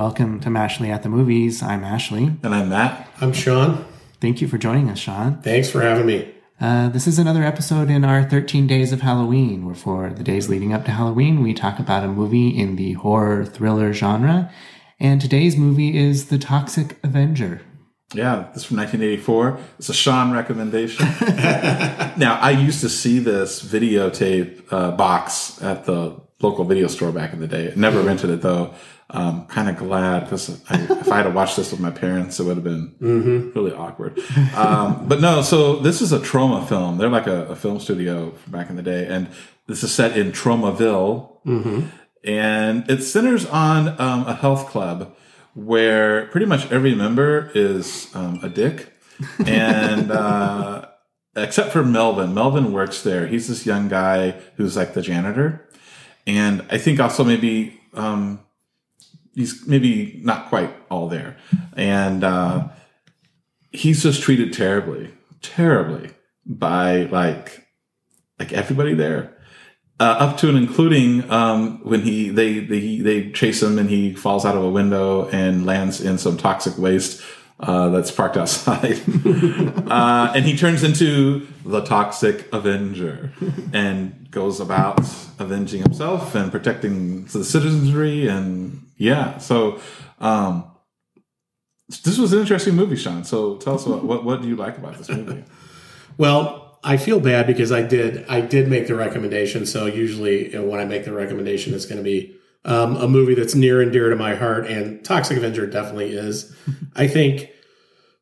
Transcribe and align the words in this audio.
welcome 0.00 0.40
to 0.40 0.48
Mashley 0.48 0.88
at 0.88 1.02
the 1.02 1.10
Movies. 1.10 1.62
I'm 1.62 1.84
Ashley. 1.84 2.24
And 2.42 2.54
I'm 2.54 2.70
Matt. 2.70 3.06
I'm 3.20 3.34
Sean. 3.34 3.84
Thank 4.18 4.40
you 4.40 4.48
for 4.48 4.56
joining 4.56 4.88
us, 4.88 4.98
Sean. 4.98 5.42
Thanks 5.42 5.68
for 5.68 5.82
having 5.82 6.06
me. 6.06 6.34
Uh, 6.58 6.88
this 6.88 7.06
is 7.06 7.18
another 7.18 7.42
episode 7.42 7.90
in 7.90 8.02
our 8.02 8.24
13 8.24 8.66
Days 8.66 8.92
of 8.94 9.02
Halloween, 9.02 9.66
where 9.66 9.74
for 9.74 10.08
the 10.08 10.24
days 10.24 10.48
leading 10.48 10.72
up 10.72 10.86
to 10.86 10.90
Halloween, 10.90 11.42
we 11.42 11.52
talk 11.52 11.78
about 11.78 12.02
a 12.02 12.08
movie 12.08 12.48
in 12.48 12.76
the 12.76 12.94
horror 12.94 13.44
thriller 13.44 13.92
genre. 13.92 14.50
And 14.98 15.20
today's 15.20 15.58
movie 15.58 15.98
is 15.98 16.28
The 16.28 16.38
Toxic 16.38 16.96
Avenger. 17.04 17.60
Yeah, 18.14 18.48
this 18.54 18.62
is 18.62 18.64
from 18.64 18.78
1984. 18.78 19.58
It's 19.80 19.90
a 19.90 19.94
Sean 19.94 20.32
recommendation. 20.32 21.04
now, 22.16 22.38
I 22.40 22.52
used 22.58 22.80
to 22.80 22.88
see 22.88 23.18
this 23.18 23.62
videotape 23.62 24.62
uh, 24.70 24.92
box 24.92 25.62
at 25.62 25.84
the 25.84 26.22
local 26.40 26.64
video 26.64 26.86
store 26.86 27.12
back 27.12 27.34
in 27.34 27.40
the 27.40 27.46
day. 27.46 27.72
Never 27.76 28.00
rented 28.00 28.30
it 28.30 28.40
though. 28.40 28.74
Um, 29.12 29.46
kind 29.46 29.68
of 29.68 29.76
glad 29.76 30.20
because 30.20 30.48
if 30.70 31.10
I 31.10 31.16
had 31.16 31.24
to 31.24 31.30
watch 31.30 31.56
this 31.56 31.72
with 31.72 31.80
my 31.80 31.90
parents, 31.90 32.38
it 32.38 32.44
would 32.44 32.56
have 32.56 32.64
been 32.64 32.94
mm-hmm. 33.00 33.58
really 33.58 33.72
awkward. 33.72 34.20
Um, 34.54 35.08
but 35.08 35.20
no, 35.20 35.42
so 35.42 35.76
this 35.76 36.00
is 36.00 36.12
a 36.12 36.18
Troma 36.18 36.68
film. 36.68 36.98
They're 36.98 37.08
like 37.08 37.26
a, 37.26 37.46
a, 37.46 37.56
film 37.56 37.80
studio 37.80 38.34
back 38.46 38.70
in 38.70 38.76
the 38.76 38.82
day, 38.82 39.06
and 39.06 39.28
this 39.66 39.82
is 39.82 39.92
set 39.92 40.16
in 40.16 40.32
Tromaville, 40.32 41.44
mm-hmm. 41.44 41.86
and 42.24 42.88
it 42.90 43.02
centers 43.02 43.46
on 43.46 44.00
um, 44.00 44.26
a 44.26 44.34
health 44.34 44.68
club 44.68 45.16
where 45.54 46.26
pretty 46.26 46.46
much 46.46 46.70
every 46.70 46.94
member 46.94 47.50
is 47.54 48.14
um, 48.14 48.38
a 48.42 48.48
dick, 48.48 48.92
and 49.46 50.12
uh, 50.12 50.86
except 51.36 51.72
for 51.72 51.84
Melvin. 51.84 52.34
Melvin 52.34 52.72
works 52.72 53.02
there. 53.02 53.26
He's 53.26 53.48
this 53.48 53.66
young 53.66 53.88
guy 53.88 54.32
who's 54.56 54.76
like 54.76 54.94
the 54.94 55.02
janitor, 55.02 55.68
and 56.26 56.64
I 56.70 56.78
think 56.78 57.00
also 57.00 57.24
maybe 57.24 57.80
um, 57.94 58.40
he's 59.34 59.66
maybe 59.66 60.20
not 60.22 60.48
quite 60.48 60.74
all 60.90 61.08
there, 61.08 61.36
and 61.76 62.24
uh, 62.24 62.68
he's 63.70 64.02
just 64.02 64.22
treated 64.22 64.52
terribly, 64.52 65.10
terribly 65.42 66.10
by 66.46 67.04
like 67.04 67.66
like 68.38 68.52
everybody 68.52 68.94
there. 68.94 69.36
Uh, 69.98 70.16
up 70.18 70.38
to 70.38 70.48
and 70.48 70.56
including 70.56 71.30
um, 71.30 71.78
when 71.84 72.00
he 72.00 72.30
they, 72.30 72.58
they 72.60 72.98
they 73.00 73.30
chase 73.32 73.62
him 73.62 73.78
and 73.78 73.90
he 73.90 74.14
falls 74.14 74.46
out 74.46 74.56
of 74.56 74.64
a 74.64 74.70
window 74.70 75.28
and 75.28 75.66
lands 75.66 76.00
in 76.00 76.16
some 76.16 76.38
toxic 76.38 76.78
waste 76.78 77.22
uh, 77.60 77.88
that's 77.90 78.10
parked 78.10 78.36
outside, 78.36 79.00
uh, 79.86 80.32
and 80.34 80.44
he 80.44 80.56
turns 80.56 80.82
into 80.82 81.46
the 81.64 81.82
toxic 81.82 82.52
Avenger 82.52 83.32
and 83.72 84.30
goes 84.30 84.60
about 84.60 85.00
avenging 85.38 85.82
himself 85.82 86.34
and 86.34 86.50
protecting 86.50 87.24
the 87.26 87.44
citizenry 87.44 88.28
and 88.28 88.86
yeah 88.96 89.38
so 89.38 89.80
um, 90.20 90.70
this 91.88 92.18
was 92.18 92.32
an 92.32 92.40
interesting 92.40 92.76
movie 92.76 92.96
sean. 92.96 93.24
So 93.24 93.56
tell 93.56 93.74
us 93.74 93.86
what, 93.86 94.04
what, 94.04 94.24
what 94.24 94.42
do 94.42 94.48
you 94.48 94.56
like 94.56 94.78
about 94.78 94.96
this 94.98 95.08
movie? 95.08 95.44
Well 96.16 96.78
I 96.82 96.96
feel 96.96 97.20
bad 97.20 97.46
because 97.46 97.72
I 97.72 97.82
did 97.82 98.24
I 98.28 98.40
did 98.40 98.68
make 98.68 98.86
the 98.86 98.94
recommendation. 98.94 99.66
So 99.66 99.86
usually 99.86 100.56
when 100.56 100.80
I 100.80 100.84
make 100.84 101.04
the 101.04 101.12
recommendation, 101.12 101.74
it's 101.74 101.86
going 101.86 101.98
to 101.98 102.04
be 102.04 102.36
um, 102.64 102.96
a 102.96 103.08
movie 103.08 103.34
that's 103.34 103.54
near 103.54 103.80
and 103.80 103.92
dear 103.92 104.10
to 104.10 104.16
my 104.16 104.34
heart, 104.34 104.66
and 104.66 105.04
Toxic 105.04 105.36
Avenger 105.36 105.66
definitely 105.66 106.12
is. 106.12 106.54
I 106.96 107.06
think 107.06 107.50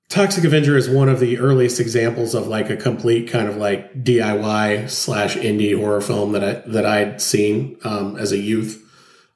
Toxic 0.09 0.45
Avenger 0.45 0.77
is 0.77 0.89
one 0.89 1.09
of 1.09 1.21
the 1.21 1.39
earliest 1.39 1.81
examples 1.81 2.35
of 2.35 2.47
like 2.47 2.71
a 2.71 2.77
complete 2.77 3.29
kind 3.29 3.49
of 3.49 3.57
like 3.57 4.05
DIY 4.05 4.89
slash 4.89 5.37
indie 5.37 5.77
horror 5.77 6.01
film 6.01 6.33
that 6.33 6.45
I 6.45 6.53
that 6.71 6.87
I'd 6.87 7.21
seen 7.21 7.77
um, 7.85 8.17
as 8.17 8.33
a 8.33 8.39
youth. 8.39 8.83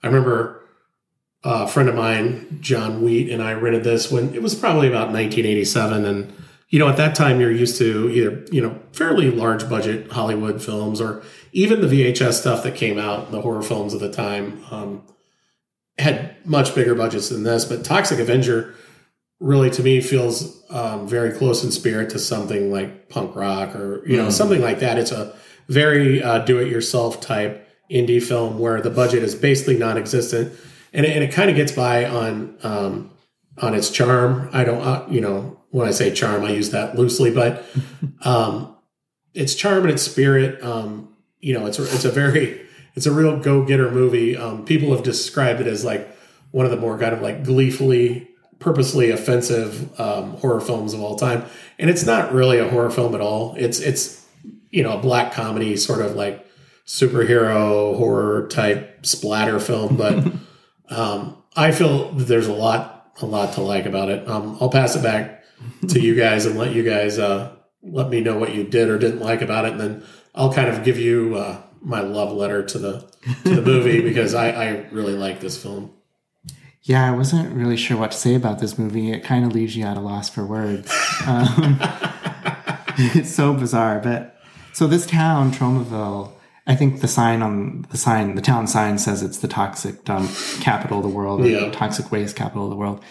I 0.03 0.07
remember 0.07 0.61
a 1.45 1.67
friend 1.67 1.89
of 1.89 1.95
mine, 1.95 2.59
John 2.61 3.03
Wheat, 3.03 3.31
and 3.31 3.43
I 3.43 3.53
rented 3.53 3.85
this 3.85 4.11
when 4.11 4.35
it 4.35 4.43
was 4.43 4.55
probably 4.55 4.89
about 4.89 5.13
1987, 5.13 6.05
and 6.05 6.33
you 6.73 6.79
know, 6.79 6.89
at 6.89 6.97
that 6.97 7.15
time 7.15 7.39
you're 7.39 7.53
used 7.53 7.77
to 7.77 8.11
either, 8.11 8.45
you 8.51 8.63
know, 8.63 8.81
fairly 8.93 9.31
large 9.31 9.69
budget 9.69 10.11
Hollywood 10.11 10.63
films 10.63 11.03
or 11.03 11.23
even 11.53 11.83
the 11.83 11.87
VHS 11.87 12.33
stuff 12.33 12.63
that 12.65 12.75
came 12.75 12.99
out, 12.99 13.31
the 13.31 13.43
horror 13.43 13.63
films 13.63 13.93
of 13.93 14.01
the 14.01 14.11
time, 14.11 14.65
um, 14.71 15.03
had 15.99 16.35
much 16.47 16.75
bigger 16.75 16.95
budgets 16.95 17.29
than 17.29 17.43
this. 17.43 17.67
But 17.67 17.85
Toxic 17.85 18.19
Avenger 18.19 18.75
really, 19.39 19.69
to 19.69 19.83
me, 19.83 20.01
feels 20.01 20.65
um, 20.71 21.07
very 21.07 21.33
close 21.33 21.63
in 21.63 21.71
spirit 21.71 22.09
to 22.11 22.19
something 22.19 22.73
like 22.73 23.11
punk 23.11 23.37
rock 23.37 23.77
or, 23.77 24.03
you 24.07 24.17
know, 24.17 24.29
mm. 24.29 24.33
something 24.33 24.63
like 24.63 24.79
that. 24.79 24.97
It's 24.97 25.13
a 25.13 25.37
very 25.69 26.23
uh, 26.23 26.39
do 26.39 26.59
it 26.59 26.69
yourself 26.69 27.21
type 27.21 27.69
indie 27.91 28.23
film 28.23 28.59
where 28.59 28.81
the 28.81 28.89
budget 28.89 29.23
is 29.23 29.35
basically 29.35 29.77
non 29.77 29.99
existent. 29.99 30.59
And 30.95 31.05
it, 31.05 31.15
and 31.15 31.23
it 31.23 31.33
kind 31.33 31.51
of 31.51 31.57
gets 31.57 31.73
by 31.73 32.07
on, 32.07 32.57
um, 32.63 33.11
on 33.59 33.75
its 33.75 33.91
charm. 33.91 34.49
I 34.55 34.65
don't, 34.65 34.81
uh, 34.81 35.05
you 35.11 35.21
know, 35.21 35.59
when 35.73 35.89
I 35.89 35.91
say 35.91 36.13
charm, 36.13 36.45
I 36.45 36.51
use 36.51 36.71
that 36.71 36.97
loosely, 36.97 37.31
but 37.33 37.65
um, 38.25 38.77
its 39.35 39.55
charm 39.55 39.83
and 39.83 39.91
its 39.91 40.03
spirit. 40.03 40.63
Um, 40.63 41.09
you 41.41 41.55
know, 41.55 41.67
it's 41.67 41.79
it's 41.79 42.05
a 42.05 42.11
very 42.11 42.61
it's 42.95 43.07
a 43.07 43.13
real 43.13 43.39
go 43.39 43.65
getter 43.65 43.91
movie. 43.91 44.37
Um, 44.37 44.65
people 44.65 44.95
have 44.95 45.03
described 45.03 45.61
it 45.61 45.67
as 45.67 45.85
like 45.85 46.09
one 46.53 46.67
of 46.67 46.71
the 46.71 46.77
more 46.77 46.99
kind 46.99 47.15
of 47.15 47.23
like 47.23 47.43
gleefully, 47.43 48.29
purposely 48.59 49.11
offensive 49.11 49.99
um, 49.99 50.37
horror 50.37 50.61
films 50.61 50.93
of 50.93 51.01
all 51.01 51.17
time, 51.17 51.45
and 51.79 51.91
it's 51.91 52.05
not 52.05 52.33
really 52.33 52.59
a 52.59 52.69
horror 52.69 52.91
film 52.91 53.15
at 53.15 53.23
all. 53.23 53.55
It's 53.57 53.81
it's 53.81 54.25
you 54.71 54.83
know 54.83 54.99
a 54.99 55.01
black 55.01 55.33
comedy 55.33 55.77
sort 55.79 56.03
of 56.03 56.15
like 56.15 56.47
superhero 56.87 57.97
horror 57.97 58.47
type 58.49 59.07
splatter 59.07 59.59
film, 59.59 59.97
but 59.97 60.33
um, 60.95 61.43
I 61.57 61.73
feel 61.73 62.13
there's 62.13 62.47
a 62.47 62.53
lot 62.53 63.15
a 63.23 63.27
lot 63.27 63.55
to 63.55 63.63
like 63.63 63.87
about 63.87 64.11
it. 64.11 64.29
Um, 64.29 64.59
I'll 64.61 64.69
pass 64.69 64.97
it 64.97 65.03
back 65.03 65.42
to 65.89 66.01
you 66.01 66.15
guys 66.15 66.47
and 66.47 66.59
let 66.59 66.75
you 66.75 66.83
guys 66.83 67.19
uh, 67.19 67.55
let 67.83 68.09
me 68.09 68.21
know 68.21 68.39
what 68.39 68.55
you 68.55 68.65
did 68.65 68.89
or 68.89 68.99
didn't 68.99 69.21
like 69.21 69.43
about 69.43 69.65
it, 69.65 69.73
and 69.73 69.81
then 69.81 70.05
I'll 70.35 70.53
kind 70.53 70.69
of 70.69 70.85
give 70.85 70.99
you 70.99 71.37
uh, 71.37 71.63
my 71.81 72.01
love 72.01 72.33
letter 72.33 72.65
to 72.65 72.79
the 72.79 73.13
to 73.45 73.57
the 73.57 73.63
movie 73.63 74.01
because 74.09 74.35
I, 74.35 74.51
I 74.51 74.69
really 74.91 75.15
like 75.15 75.41
this 75.41 75.61
film. 75.61 75.93
Yeah, 76.83 77.09
I 77.09 77.15
wasn't 77.15 77.55
really 77.55 77.77
sure 77.77 77.97
what 77.97 78.11
to 78.11 78.17
say 78.17 78.35
about 78.35 78.59
this 78.59 78.77
movie. 78.77 79.13
It 79.13 79.23
kind 79.23 79.45
of 79.45 79.53
leaves 79.53 79.77
you 79.77 79.85
at 79.85 79.97
a 79.97 80.01
loss 80.01 80.29
for 80.29 80.45
words. 80.45 80.93
Um, 81.27 81.79
it's 82.99 83.33
so 83.33 83.55
bizarre, 83.55 84.01
but 84.01 84.41
so 84.73 84.89
this 84.89 85.07
town, 85.07 85.53
Tromaville, 85.53 86.33
I 86.67 86.75
think 86.75 87.01
the 87.01 87.09
sign 87.09 87.41
on 87.41 87.87
the 87.91 87.97
sign, 87.97 88.35
the 88.35 88.43
town 88.43 88.67
sign 88.67 88.99
says 88.99 89.23
it's 89.23 89.39
the 89.39 89.49
toxic 89.49 90.05
dump 90.05 90.31
capital 90.61 90.99
of 90.99 91.05
the 91.05 91.09
world, 91.09 91.43
or 91.43 91.49
yeah. 91.49 91.71
toxic 91.71 92.11
waste 92.11 92.35
capital 92.35 92.65
of 92.65 92.71
the 92.71 92.77
world. 92.77 93.03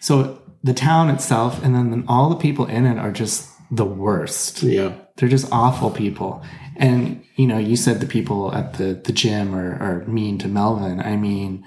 So 0.00 0.40
the 0.62 0.74
town 0.74 1.10
itself 1.10 1.62
and 1.62 1.74
then 1.74 2.04
all 2.08 2.28
the 2.28 2.36
people 2.36 2.66
in 2.66 2.86
it 2.86 2.98
are 2.98 3.12
just 3.12 3.48
the 3.70 3.84
worst. 3.84 4.62
Yeah. 4.62 4.94
They're 5.16 5.28
just 5.28 5.50
awful 5.52 5.90
people. 5.90 6.42
And, 6.76 7.24
you 7.36 7.46
know, 7.46 7.58
you 7.58 7.76
said 7.76 8.00
the 8.00 8.06
people 8.06 8.54
at 8.54 8.74
the, 8.74 8.94
the 8.94 9.12
gym 9.12 9.54
are, 9.54 9.74
are 9.80 10.04
mean 10.06 10.38
to 10.38 10.48
Melvin. 10.48 11.00
I 11.00 11.16
mean, 11.16 11.64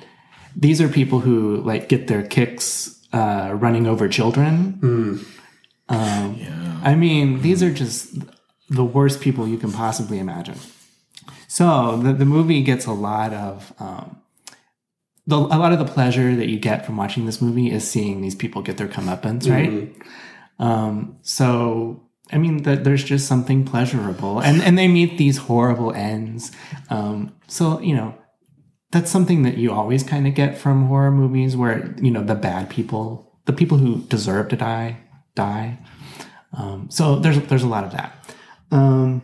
these 0.55 0.81
are 0.81 0.87
people 0.87 1.19
who 1.19 1.57
like 1.57 1.89
get 1.89 2.07
their 2.07 2.23
kicks 2.23 2.99
uh, 3.11 3.51
running 3.55 3.87
over 3.87 4.07
children. 4.07 4.79
Mm. 4.81 5.25
Um, 5.89 6.35
yeah. 6.35 6.79
I 6.83 6.95
mean, 6.95 7.41
these 7.41 7.63
are 7.63 7.73
just 7.73 8.15
the 8.69 8.85
worst 8.85 9.19
people 9.19 9.47
you 9.47 9.57
can 9.57 9.71
possibly 9.71 10.19
imagine. 10.19 10.57
So 11.47 11.97
the, 11.97 12.13
the 12.13 12.25
movie 12.25 12.61
gets 12.61 12.85
a 12.85 12.91
lot 12.91 13.33
of 13.33 13.73
um, 13.79 14.21
the, 15.29 15.37
a 15.37 15.57
lot 15.57 15.71
of 15.71 15.79
the 15.79 15.85
pleasure 15.85 16.35
that 16.35 16.49
you 16.49 16.59
get 16.59 16.85
from 16.85 16.97
watching 16.97 17.27
this 17.27 17.39
movie 17.39 17.71
is 17.71 17.89
seeing 17.89 18.21
these 18.21 18.35
people 18.35 18.63
get 18.63 18.77
their 18.77 18.87
comeuppance, 18.87 19.49
right? 19.49 19.69
Mm-hmm. 19.69 20.63
Um, 20.63 21.19
so, 21.21 22.03
I 22.31 22.39
mean, 22.39 22.63
the, 22.63 22.75
there's 22.75 23.03
just 23.03 23.27
something 23.27 23.63
pleasurable, 23.63 24.39
and 24.39 24.61
and 24.61 24.77
they 24.77 24.87
meet 24.87 25.17
these 25.17 25.37
horrible 25.37 25.93
ends. 25.93 26.51
Um, 26.89 27.35
so, 27.47 27.79
you 27.79 27.95
know, 27.95 28.17
that's 28.91 29.11
something 29.11 29.43
that 29.43 29.57
you 29.57 29.71
always 29.71 30.03
kind 30.03 30.25
of 30.25 30.33
get 30.33 30.57
from 30.57 30.87
horror 30.87 31.11
movies, 31.11 31.55
where 31.55 31.95
you 32.01 32.09
know 32.09 32.23
the 32.23 32.35
bad 32.35 32.69
people, 32.69 33.39
the 33.45 33.53
people 33.53 33.77
who 33.77 34.01
deserve 34.05 34.49
to 34.49 34.55
die, 34.55 34.97
die. 35.35 35.77
Um, 36.53 36.89
so 36.89 37.17
there's 37.17 37.39
there's 37.43 37.63
a 37.63 37.67
lot 37.67 37.83
of 37.83 37.91
that. 37.91 38.35
Um, 38.71 39.21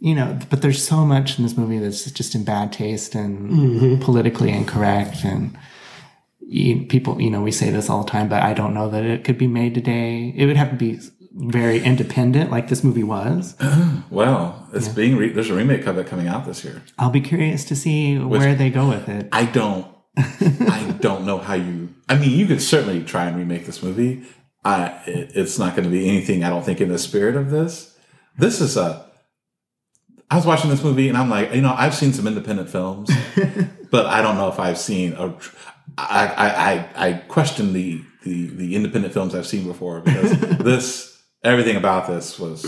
you 0.00 0.14
know, 0.14 0.38
but 0.48 0.62
there's 0.62 0.82
so 0.82 1.04
much 1.04 1.38
in 1.38 1.44
this 1.44 1.56
movie 1.56 1.78
that's 1.78 2.10
just 2.10 2.34
in 2.34 2.42
bad 2.42 2.72
taste 2.72 3.14
and 3.14 3.50
mm-hmm. 3.50 4.02
politically 4.02 4.50
incorrect. 4.50 5.24
And 5.24 5.56
you, 6.40 6.86
people, 6.86 7.20
you 7.20 7.30
know, 7.30 7.42
we 7.42 7.52
say 7.52 7.70
this 7.70 7.90
all 7.90 8.02
the 8.02 8.10
time, 8.10 8.28
but 8.28 8.42
I 8.42 8.54
don't 8.54 8.72
know 8.72 8.88
that 8.88 9.04
it 9.04 9.24
could 9.24 9.36
be 9.36 9.46
made 9.46 9.74
today. 9.74 10.32
It 10.34 10.46
would 10.46 10.56
have 10.56 10.70
to 10.70 10.76
be 10.76 11.00
very 11.32 11.80
independent, 11.80 12.50
like 12.50 12.68
this 12.68 12.82
movie 12.82 13.04
was. 13.04 13.54
well, 14.10 14.68
it's 14.72 14.88
yeah. 14.88 14.94
being 14.94 15.16
re- 15.18 15.32
there's 15.32 15.50
a 15.50 15.54
remake 15.54 15.86
of 15.86 15.98
it 15.98 16.06
coming 16.06 16.28
out 16.28 16.46
this 16.46 16.64
year. 16.64 16.82
I'll 16.98 17.10
be 17.10 17.20
curious 17.20 17.64
to 17.66 17.76
see 17.76 18.18
Which, 18.18 18.40
where 18.40 18.54
they 18.54 18.70
go 18.70 18.88
with 18.88 19.08
it. 19.08 19.28
I 19.32 19.44
don't. 19.44 19.86
I 20.16 20.96
don't 21.00 21.24
know 21.24 21.38
how 21.38 21.54
you. 21.54 21.94
I 22.08 22.16
mean, 22.16 22.36
you 22.36 22.46
could 22.46 22.62
certainly 22.62 23.04
try 23.04 23.26
and 23.26 23.36
remake 23.36 23.66
this 23.66 23.82
movie. 23.82 24.24
I, 24.64 25.00
it, 25.06 25.32
it's 25.34 25.58
not 25.58 25.76
going 25.76 25.84
to 25.84 25.90
be 25.90 26.08
anything. 26.08 26.42
I 26.42 26.50
don't 26.50 26.64
think 26.64 26.80
in 26.80 26.88
the 26.88 26.98
spirit 26.98 27.36
of 27.36 27.50
this. 27.50 27.96
This 28.36 28.60
is 28.60 28.76
a 28.76 29.09
I 30.30 30.36
was 30.36 30.46
watching 30.46 30.70
this 30.70 30.82
movie 30.84 31.08
and 31.08 31.18
I'm 31.18 31.28
like, 31.28 31.52
you 31.52 31.60
know, 31.60 31.74
I've 31.76 31.94
seen 31.94 32.12
some 32.12 32.26
independent 32.26 32.70
films 32.70 33.10
but 33.90 34.06
I 34.06 34.22
don't 34.22 34.36
know 34.36 34.48
if 34.48 34.58
I've 34.58 34.78
seen 34.78 35.12
a. 35.14 35.34
I 35.98 36.26
I 36.26 36.48
I, 36.48 37.08
I 37.08 37.12
question 37.14 37.72
the, 37.72 38.02
the 38.22 38.46
the 38.46 38.76
independent 38.76 39.12
films 39.12 39.34
I've 39.34 39.46
seen 39.46 39.66
before 39.66 40.00
because 40.00 40.38
this 40.58 41.20
everything 41.42 41.76
about 41.76 42.06
this 42.06 42.38
was 42.38 42.64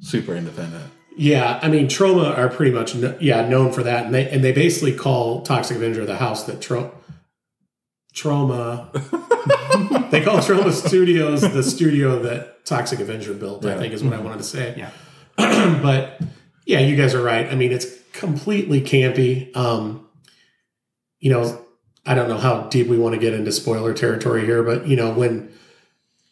super 0.00 0.34
independent. 0.34 0.84
Yeah, 1.16 1.60
I 1.62 1.68
mean, 1.68 1.86
Troma 1.86 2.36
are 2.36 2.48
pretty 2.48 2.72
much 2.72 2.92
kn- 2.92 3.16
yeah 3.20 3.48
known 3.48 3.72
for 3.72 3.84
that, 3.84 4.06
and 4.06 4.14
they 4.14 4.28
and 4.28 4.42
they 4.42 4.52
basically 4.52 4.94
call 4.94 5.42
Toxic 5.42 5.76
Avenger 5.76 6.04
the 6.04 6.16
house 6.16 6.44
that 6.44 6.60
Tro- 6.60 6.92
Troma. 8.12 8.92
they 10.10 10.22
call 10.22 10.38
Troma 10.38 10.72
Studios 10.72 11.42
the 11.42 11.62
studio 11.62 12.18
that 12.20 12.64
Toxic 12.64 12.98
Avenger 12.98 13.34
built. 13.34 13.64
I 13.64 13.78
think 13.78 13.94
is 13.94 14.02
what 14.02 14.12
I 14.12 14.16
mm-hmm. 14.16 14.24
wanted 14.24 14.38
to 14.38 14.44
say. 14.44 14.74
Yeah. 14.76 14.90
but 15.82 16.20
yeah, 16.64 16.80
you 16.80 16.96
guys 16.96 17.14
are 17.14 17.22
right. 17.22 17.46
I 17.46 17.54
mean, 17.54 17.72
it's 17.72 17.86
completely 18.12 18.80
campy. 18.80 19.54
Um, 19.56 20.08
you 21.18 21.30
know, 21.30 21.64
I 22.06 22.14
don't 22.14 22.28
know 22.28 22.38
how 22.38 22.68
deep 22.68 22.86
we 22.86 22.98
want 22.98 23.14
to 23.14 23.20
get 23.20 23.34
into 23.34 23.52
spoiler 23.52 23.94
territory 23.94 24.44
here, 24.44 24.62
but 24.62 24.86
you 24.86 24.96
know, 24.96 25.12
when 25.12 25.52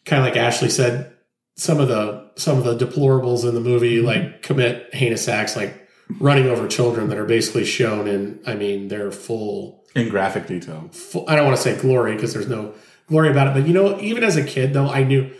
kind 0.05 0.21
of 0.21 0.27
like 0.27 0.37
Ashley 0.37 0.69
said, 0.69 1.13
some 1.55 1.79
of 1.79 1.87
the 1.87 2.31
some 2.35 2.57
of 2.57 2.63
the 2.63 2.85
deplorables 2.85 3.47
in 3.47 3.53
the 3.53 3.61
movie 3.61 4.01
like 4.01 4.41
commit 4.41 4.93
heinous 4.93 5.27
acts, 5.27 5.55
like 5.55 5.87
running 6.19 6.47
over 6.47 6.67
children 6.67 7.09
that 7.09 7.17
are 7.17 7.25
basically 7.25 7.65
shown 7.65 8.07
in. 8.07 8.39
I 8.45 8.55
mean, 8.55 8.87
they're 8.87 9.11
full. 9.11 9.83
In 9.95 10.09
graphic 10.09 10.47
detail. 10.47 10.89
full 10.91 11.25
I 11.27 11.35
don't 11.35 11.45
want 11.45 11.57
to 11.57 11.63
say 11.63 11.79
glory 11.79 12.15
because 12.15 12.33
there's 12.33 12.47
no 12.47 12.73
glory 13.07 13.29
about 13.29 13.47
it, 13.47 13.53
but 13.53 13.67
you 13.67 13.73
know, 13.73 13.99
even 13.99 14.23
as 14.23 14.35
a 14.35 14.43
kid 14.43 14.73
though, 14.73 14.89
I 14.89 15.03
knew. 15.03 15.31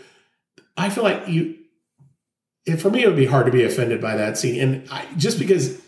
I 0.76 0.90
feel 0.90 1.04
like 1.04 1.28
you. 1.28 1.56
It, 2.66 2.76
for 2.76 2.90
me, 2.90 3.02
it 3.02 3.06
would 3.06 3.16
be 3.16 3.26
hard 3.26 3.46
to 3.46 3.52
be 3.52 3.64
offended 3.64 4.00
by 4.00 4.16
that 4.16 4.38
scene, 4.38 4.60
and 4.60 4.90
I, 4.90 5.06
just 5.16 5.38
because 5.38 5.80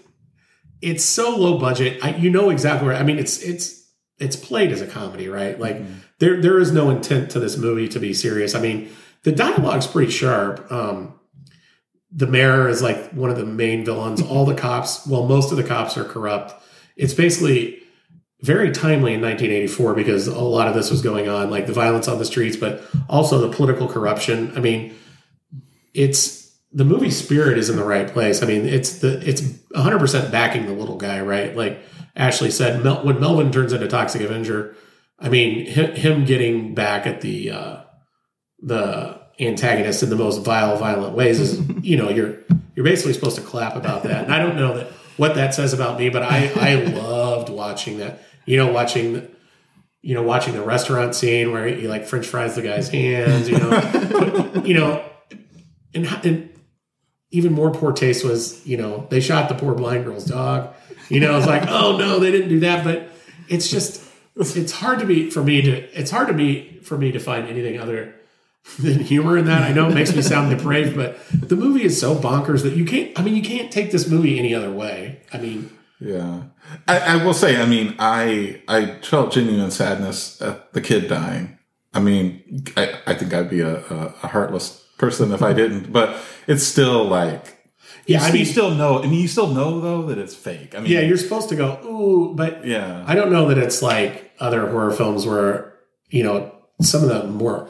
it's 0.82 1.05
so 1.05 1.37
low 1.37 1.58
budget, 1.58 2.05
I, 2.05 2.17
you 2.17 2.31
know 2.31 2.50
exactly 2.50 2.87
where. 2.87 2.96
I 2.96 3.02
mean, 3.02 3.19
it's 3.19 3.43
it's 3.43 3.90
it's 4.19 4.37
played 4.37 4.73
as 4.73 4.81
a 4.81 4.87
comedy, 4.87 5.28
right? 5.28 5.58
Like 5.58 5.81
there 6.19 6.40
there 6.40 6.58
is 6.58 6.73
no 6.73 6.90
intent 6.90 7.31
to 7.31 7.40
this 7.40 7.56
movie 7.56 7.88
to 7.88 7.99
be 7.99 8.12
serious. 8.12 8.55
I 8.55 8.61
mean, 8.61 8.90
the 9.23 9.32
dialogue's 9.32 9.87
pretty 9.87 10.11
sharp. 10.11 10.70
Um, 10.70 11.19
the 12.11 12.26
mayor 12.26 12.69
is 12.69 12.82
like 12.82 13.11
one 13.11 13.31
of 13.31 13.37
the 13.37 13.46
main 13.46 13.84
villains. 13.84 14.22
All 14.29 14.44
the 14.44 14.55
cops, 14.55 15.06
well, 15.06 15.26
most 15.26 15.50
of 15.50 15.56
the 15.56 15.64
cops 15.64 15.96
are 15.96 16.05
corrupt. 16.05 16.55
It's 16.96 17.14
basically 17.14 17.82
very 18.43 18.70
timely 18.70 19.14
in 19.14 19.20
1984 19.20 19.94
because 19.94 20.26
a 20.26 20.38
lot 20.38 20.69
of 20.69 20.75
this 20.75 20.90
was 20.90 21.02
going 21.02 21.29
on, 21.29 21.50
like 21.50 21.67
the 21.67 21.72
violence 21.72 22.06
on 22.06 22.19
the 22.19 22.25
streets, 22.25 22.56
but 22.56 22.82
also 23.08 23.38
the 23.38 23.55
political 23.55 23.88
corruption. 23.88 24.52
I 24.56 24.61
mean, 24.61 24.94
it's 25.94 26.45
the 26.72 26.84
movie 26.84 27.10
spirit 27.10 27.58
is 27.58 27.70
in 27.70 27.76
the 27.76 27.84
right 27.84 28.08
place. 28.08 28.42
I 28.42 28.46
mean, 28.46 28.66
it's 28.66 28.98
the 28.98 29.18
it's 29.28 29.42
100 29.70 29.98
percent 29.98 30.32
backing 30.32 30.66
the 30.66 30.72
little 30.72 30.96
guy, 30.96 31.20
right? 31.20 31.56
Like 31.56 31.80
Ashley 32.14 32.50
said, 32.50 32.82
Mel, 32.82 33.04
when 33.04 33.20
Melvin 33.20 33.52
turns 33.52 33.72
into 33.72 33.86
Toxic 33.88 34.22
Avenger, 34.22 34.74
I 35.18 35.28
mean, 35.28 35.66
him, 35.66 35.94
him 35.94 36.24
getting 36.24 36.74
back 36.74 37.06
at 37.06 37.20
the 37.20 37.50
uh, 37.50 37.80
the 38.60 39.20
antagonist 39.38 40.02
in 40.02 40.10
the 40.10 40.16
most 40.16 40.38
vile, 40.44 40.76
violent 40.78 41.14
ways 41.14 41.40
is, 41.40 41.60
you 41.82 41.96
know, 41.96 42.08
you're 42.08 42.38
you're 42.74 42.84
basically 42.84 43.12
supposed 43.12 43.36
to 43.36 43.42
clap 43.42 43.76
about 43.76 44.02
that. 44.04 44.24
And 44.24 44.32
I 44.32 44.38
don't 44.38 44.56
know 44.56 44.76
that 44.76 44.88
what 45.16 45.34
that 45.36 45.54
says 45.54 45.72
about 45.72 45.98
me, 45.98 46.08
but 46.08 46.22
I 46.22 46.50
I 46.56 46.74
loved 46.74 47.48
watching 47.48 47.98
that. 47.98 48.22
You 48.44 48.56
know, 48.56 48.72
watching 48.72 49.14
The, 49.14 49.30
you 50.02 50.14
know 50.14 50.22
watching 50.22 50.54
the 50.54 50.62
restaurant 50.62 51.14
scene 51.14 51.52
where 51.52 51.66
he 51.66 51.88
like 51.88 52.06
French 52.06 52.26
fries 52.26 52.54
the 52.54 52.62
guy's 52.62 52.88
hands. 52.88 53.48
You 53.48 53.58
know, 53.58 53.70
but, 54.54 54.66
you 54.66 54.74
know, 54.74 55.04
and, 55.94 56.06
and 56.24 56.56
even 57.31 57.52
more 57.52 57.70
poor 57.70 57.93
taste 57.93 58.25
was 58.25 58.67
you 58.67 58.76
know 58.76 59.06
they 59.11 59.20
shot 59.20 59.49
the 59.49 59.55
poor 59.55 59.75
blind 59.75 60.05
girl's 60.05 60.25
dog. 60.25 60.75
You 61.08 61.20
know, 61.20 61.37
it's 61.37 61.46
like 61.46 61.64
oh 61.69 61.96
no, 61.96 62.19
they 62.19 62.31
didn't 62.31 62.49
do 62.49 62.61
that, 62.61 62.84
but 62.84 63.08
it's 63.49 63.69
just 63.69 64.02
it's 64.37 64.73
hard 64.73 64.99
to 64.99 65.06
be 65.06 65.31
for 65.31 65.43
me 65.43 65.62
to 65.62 65.99
it's 65.99 66.11
hard 66.11 66.28
to 66.28 66.34
be 66.34 66.81
for 66.82 66.99
me 66.99 67.12
to 67.12 67.19
find 67.19 67.49
anything 67.49 67.78
other 67.81 68.14
than 68.78 69.00
humor 69.00 69.38
in 69.38 69.46
that. 69.46 69.62
I 69.62 69.73
know 69.73 69.88
it 69.88 69.94
makes 69.94 70.14
me 70.14 70.23
sound 70.23 70.50
depraved, 70.50 70.96
but 70.96 71.19
the 71.32 71.56
movie 71.56 71.84
is 71.84 71.99
so 71.99 72.14
bonkers 72.14 72.62
that 72.62 72.75
you 72.75 72.84
can't. 72.84 73.19
I 73.19 73.23
mean, 73.23 73.37
you 73.37 73.43
can't 73.43 73.70
take 73.70 73.93
this 73.93 74.08
movie 74.08 74.38
any 74.38 74.55
other 74.55 74.70
way. 74.70 75.20
I 75.32 75.38
mean, 75.38 75.70
Yeah, 76.00 76.43
I, 76.87 76.99
I 76.99 77.25
will 77.25 77.34
say. 77.34 77.61
I 77.61 77.67
mean, 77.67 77.94
I 77.99 78.62
I 78.69 78.96
felt 79.00 79.32
genuine 79.32 79.70
sadness 79.70 80.40
at 80.43 80.72
the 80.72 80.81
kid 80.81 81.08
dying. 81.08 81.58
I 81.94 82.00
mean, 82.00 82.64
I, 82.76 82.99
I 83.06 83.14
think 83.14 83.32
I'd 83.32 83.49
be 83.49 83.61
a, 83.61 83.76
a, 83.87 84.14
a 84.22 84.26
heartless 84.29 84.85
person 84.98 85.32
if 85.32 85.43
I 85.43 85.52
didn't. 85.52 85.93
But 85.93 86.16
it's 86.46 86.64
still 86.64 87.04
like, 87.04 87.56
yeah, 88.06 88.22
I 88.22 88.32
you 88.32 88.44
still 88.44 88.75
know. 88.75 89.02
I 89.02 89.06
mean, 89.06 89.20
you 89.20 89.28
still 89.28 89.48
know 89.48 89.81
though 89.81 90.02
that 90.06 90.19
it's 90.19 90.34
fake. 90.34 90.75
I 90.75 90.81
mean, 90.81 90.90
yeah, 90.90 91.00
you're 91.00 91.16
supposed 91.16 91.48
to 91.50 91.56
go 91.56 91.81
ooh, 91.84 92.34
but 92.34 92.64
yeah, 92.64 93.04
I 93.06 93.14
don't 93.14 93.32
know 93.32 93.48
that 93.48 93.58
it's 93.58 93.82
like 93.82 94.32
other 94.38 94.70
horror 94.70 94.93
films 94.93 95.26
where 95.26 95.75
you 96.08 96.22
know 96.22 96.52
some 96.81 97.02
of 97.02 97.08
the 97.08 97.25
more 97.25 97.69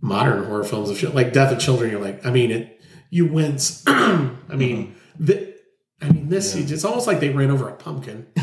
modern 0.00 0.44
horror 0.44 0.64
films 0.64 0.90
of 0.90 0.98
shit 0.98 1.14
like 1.14 1.32
Death 1.32 1.52
of 1.52 1.60
Children. 1.60 1.90
You're 1.90 2.00
like, 2.00 2.26
I 2.26 2.30
mean, 2.30 2.50
it 2.50 2.80
you 3.10 3.26
wince. 3.26 3.84
I 3.86 4.30
mean, 4.50 4.88
mm-hmm. 4.88 5.24
the, 5.24 5.54
I 6.00 6.10
mean 6.10 6.28
this. 6.28 6.54
It's 6.56 6.84
almost 6.84 7.06
like 7.06 7.20
they 7.20 7.30
ran 7.30 7.50
over 7.50 7.68
a 7.68 7.74
pumpkin. 7.74 8.26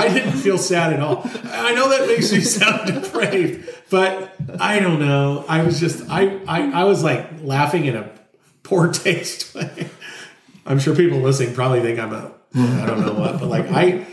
I 0.00 0.08
didn't 0.14 0.32
feel 0.32 0.56
sad 0.56 0.92
at 0.94 1.00
all. 1.00 1.22
I 1.44 1.74
know 1.74 1.90
that 1.90 2.06
makes 2.06 2.32
me 2.32 2.40
sound 2.56 2.86
depraved, 2.86 3.68
but 3.90 4.34
I 4.58 4.78
don't 4.78 4.98
know. 4.98 5.44
I 5.48 5.62
was 5.62 5.78
just 5.78 6.08
I 6.08 6.40
I, 6.48 6.82
I 6.82 6.84
was 6.84 7.04
like 7.04 7.26
laughing 7.42 7.84
in 7.84 7.96
a 7.96 8.10
poor 8.62 8.88
taste 8.92 9.54
way. 9.54 9.90
I'm 10.66 10.78
sure 10.78 10.94
people 10.94 11.18
listening 11.18 11.54
probably 11.54 11.80
think 11.80 11.98
I'm 11.98 12.12
a 12.12 12.32
I 12.54 12.86
don't 12.86 13.00
know 13.00 13.12
what, 13.12 13.38
but 13.40 13.48
like 13.48 13.66
I 13.70 14.06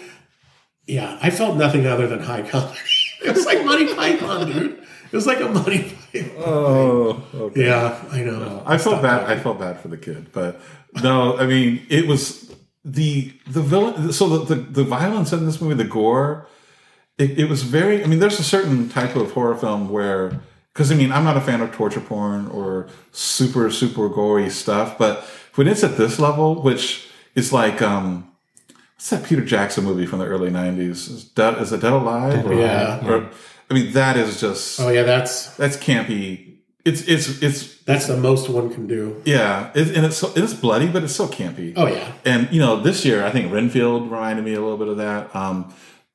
yeah, 0.85 1.17
I 1.21 1.29
felt 1.29 1.57
nothing 1.57 1.85
other 1.85 2.07
than 2.07 2.19
high 2.19 2.47
comedy. 2.47 2.79
It 3.19 3.35
was 3.35 3.47
like 3.47 3.65
Monty 3.65 3.91
Python, 3.95 4.45
dude. 4.51 4.71
It 5.11 5.11
was 5.11 5.25
like 5.25 5.39
a 5.39 5.49
Monty 5.49 5.97
Python. 6.11 6.31
Oh, 6.37 7.23
okay. 7.33 7.65
Yeah, 7.65 7.99
I 8.11 8.21
know. 8.21 8.61
I 8.63 8.77
felt 8.77 9.01
bad. 9.01 9.27
I 9.27 9.39
felt 9.39 9.57
bad 9.57 9.79
for 9.79 9.87
the 9.87 9.97
kid, 9.97 10.31
but 10.31 10.61
no, 11.01 11.35
I 11.35 11.47
mean, 11.47 11.83
it 11.89 12.05
was 12.05 12.46
the 12.87 13.33
the 13.47 13.61
villain. 13.61 14.13
So 14.13 14.29
the 14.29 14.55
the, 14.55 14.61
the 14.61 14.83
violence 14.83 15.33
in 15.33 15.45
this 15.45 15.61
movie, 15.61 15.75
the 15.75 15.83
gore, 15.83 16.47
it, 17.17 17.37
it 17.39 17.49
was 17.49 17.63
very. 17.63 18.03
I 18.03 18.07
mean, 18.07 18.19
there's 18.19 18.39
a 18.39 18.43
certain 18.43 18.89
type 18.89 19.15
of 19.15 19.33
horror 19.33 19.55
film 19.55 19.89
where, 19.89 20.39
because 20.73 20.91
I 20.91 20.95
mean, 20.95 21.11
I'm 21.11 21.23
not 21.23 21.35
a 21.35 21.41
fan 21.41 21.61
of 21.61 21.73
torture 21.73 21.99
porn 21.99 22.47
or 22.47 22.87
super 23.11 23.69
super 23.69 24.07
gory 24.07 24.49
stuff, 24.49 24.97
but 24.97 25.23
when 25.55 25.67
it's 25.67 25.83
at 25.83 25.97
this 25.97 26.17
level, 26.17 26.61
which 26.61 27.07
is 27.35 27.51
like, 27.51 27.81
um, 27.81 28.31
what's 28.95 29.09
that 29.09 29.25
Peter 29.25 29.43
Jackson 29.43 29.83
movie 29.83 30.05
from 30.05 30.19
the 30.19 30.25
early 30.25 30.49
'90s? 30.49 30.89
Is 30.89 31.23
Dead, 31.25 31.57
is 31.61 31.73
it 31.73 31.81
Dead 31.81 31.93
Alive? 31.93 32.45
Or, 32.45 32.53
Yeah. 32.53 33.05
Or, 33.05 33.29
I 33.69 33.73
mean, 33.73 33.91
that 33.93 34.15
is 34.15 34.39
just 34.39 34.79
Oh 34.79 34.87
yeah, 34.89 35.03
that's 35.03 35.55
that's 35.57 35.75
campy. 35.75 36.46
It's 36.87 37.01
it's 37.07 37.41
it's 37.43 37.75
that's 37.83 38.07
the 38.07 38.17
most 38.17 38.49
one 38.49 38.69
can 38.73 38.87
do. 38.87 39.21
yeah, 39.25 39.71
it, 39.75 39.95
and 39.95 40.05
it's 40.05 40.17
so, 40.17 40.31
it's 40.35 40.53
bloody, 40.53 40.87
but 40.87 41.03
it's 41.03 41.15
so 41.15 41.27
campy. 41.27 41.73
Oh 41.75 41.87
yeah. 41.87 42.11
And 42.25 42.49
you 42.51 42.59
know, 42.59 42.79
this 42.81 43.03
year 43.05 43.23
I 43.25 43.29
think 43.31 43.51
Renfield 43.51 44.03
reminded 44.03 44.43
me 44.45 44.53
a 44.53 44.61
little 44.61 44.77
bit 44.77 44.87
of 44.87 44.97
that. 44.97 45.35
Um, 45.35 45.73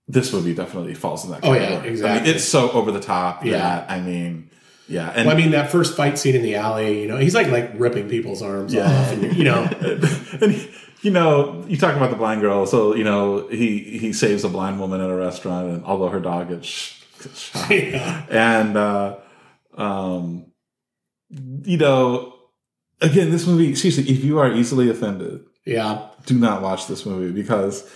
this 0.09 0.33
movie 0.33 0.55
definitely 0.55 0.95
falls 0.95 1.25
in 1.25 1.31
that. 1.31 1.41
Oh, 1.45 1.53
yeah, 1.53 1.61
category. 1.61 1.89
I 1.89 1.91
exactly. 1.93 2.27
mean, 2.27 2.37
it's 2.37 2.45
so 2.45 2.71
over 2.73 2.91
the 2.93 3.01
top. 3.01 3.45
Yeah. 3.45 3.59
that 3.59 3.91
I 3.91 4.01
mean, 4.01 4.51
yeah, 4.89 5.11
and 5.15 5.27
Well, 5.27 5.37
I 5.37 5.39
mean 5.39 5.53
that 5.53 5.71
first 5.71 5.97
fight 5.97 6.19
scene 6.19 6.35
in 6.35 6.43
the 6.43 6.57
alley, 6.57 7.01
you 7.03 7.09
know, 7.09 7.17
he's 7.19 7.35
like 7.35 7.49
like 7.49 7.71
ripping 7.77 8.09
people's 8.09 8.43
arms 8.43 8.75
Yeah. 8.75 8.91
off, 8.91 9.13
and 9.13 9.37
you 9.37 9.45
know, 9.45 9.63
and 10.41 10.69
you 11.03 11.11
know, 11.11 11.65
you 11.69 11.77
talk 11.77 11.97
about 11.97 12.11
the 12.11 12.17
blind 12.17 12.41
girl. 12.41 12.67
So 12.67 12.95
you 12.95 13.05
know, 13.05 13.47
he 13.49 13.79
he 13.99 14.13
saves 14.13 14.45
a 14.45 14.49
blind 14.49 14.81
woman 14.81 15.01
at 15.01 15.09
a 15.11 15.15
restaurant, 15.17 15.69
and 15.69 15.85
although 15.85 16.09
her 16.09 16.21
dog 16.21 16.49
gets, 16.51 17.01
gets 17.23 17.41
shot, 17.41 17.71
yeah, 17.71 18.27
and 18.29 18.77
uh, 18.77 19.17
um, 19.77 20.47
you 21.65 21.79
know, 21.79 22.35
again, 23.01 23.31
this 23.31 23.47
movie. 23.47 23.75
Seriously, 23.75 24.05
if 24.13 24.23
you 24.23 24.39
are 24.39 24.53
easily 24.53 24.91
offended, 24.91 25.41
yeah, 25.65 26.09
do 26.27 26.39
not 26.39 26.63
watch 26.63 26.87
this 26.87 27.07
movie 27.07 27.33
because 27.33 27.89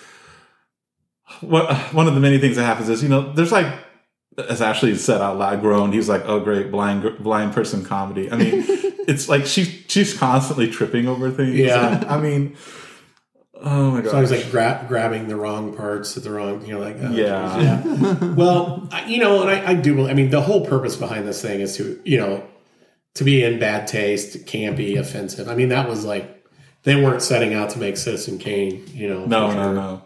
what 1.40 1.70
one 1.92 2.06
of 2.06 2.14
the 2.14 2.20
many 2.20 2.38
things 2.38 2.56
that 2.56 2.64
happens 2.64 2.88
is 2.88 3.02
you 3.02 3.08
know 3.08 3.32
there's 3.32 3.50
like 3.52 3.66
as 4.48 4.62
Ashley 4.62 4.94
said 4.94 5.20
out 5.20 5.36
loud 5.38 5.60
groaned 5.60 5.92
he's 5.92 6.08
like 6.08 6.22
oh 6.26 6.38
great 6.40 6.70
blind 6.70 7.18
blind 7.18 7.52
person 7.52 7.84
comedy 7.84 8.30
I 8.30 8.36
mean 8.36 8.64
it's 9.08 9.28
like 9.28 9.44
she 9.44 9.64
she's 9.88 10.16
constantly 10.16 10.70
tripping 10.70 11.08
over 11.08 11.30
things 11.32 11.56
Yeah. 11.56 12.04
I 12.08 12.20
mean 12.20 12.56
oh 13.60 13.90
my 13.90 14.02
god 14.02 14.10
so 14.12 14.18
I 14.18 14.20
was 14.20 14.30
like 14.30 14.50
gra- 14.52 14.84
grabbing 14.86 15.26
the 15.26 15.34
wrong 15.36 15.74
parts 15.76 16.16
at 16.16 16.22
the 16.22 16.30
wrong, 16.30 16.64
you 16.64 16.74
know, 16.74 16.80
like 16.80 16.96
oh, 17.00 17.10
Yeah. 17.10 17.58
yeah. 17.84 18.34
well, 18.34 18.88
I- 18.92 19.06
you 19.06 19.18
know, 19.18 19.40
and 19.42 19.50
I, 19.50 19.70
I 19.70 19.74
do. 19.74 20.06
I 20.08 20.14
mean, 20.14 20.30
the 20.30 20.42
whole 20.42 20.64
purpose 20.64 20.94
behind 20.94 21.26
this 21.26 21.40
thing 21.42 21.60
is 21.60 21.76
to, 21.78 22.00
you 22.04 22.18
know, 22.18 22.46
to 23.16 23.24
be 23.24 23.42
in 23.44 23.58
bad 23.58 23.86
taste, 23.86 24.46
campy, 24.46 24.98
offensive. 24.98 25.48
I 25.48 25.54
mean, 25.54 25.68
that 25.70 25.88
was 25.88 26.04
like 26.04 26.44
they 26.84 26.96
weren't 26.96 27.22
setting 27.22 27.52
out 27.54 27.70
to 27.70 27.78
make 27.78 27.96
Citizen 27.96 28.38
Kane, 28.38 28.84
you 28.94 29.08
know. 29.08 29.24
no 29.26 29.52
no 29.52 29.72
no 29.74 30.02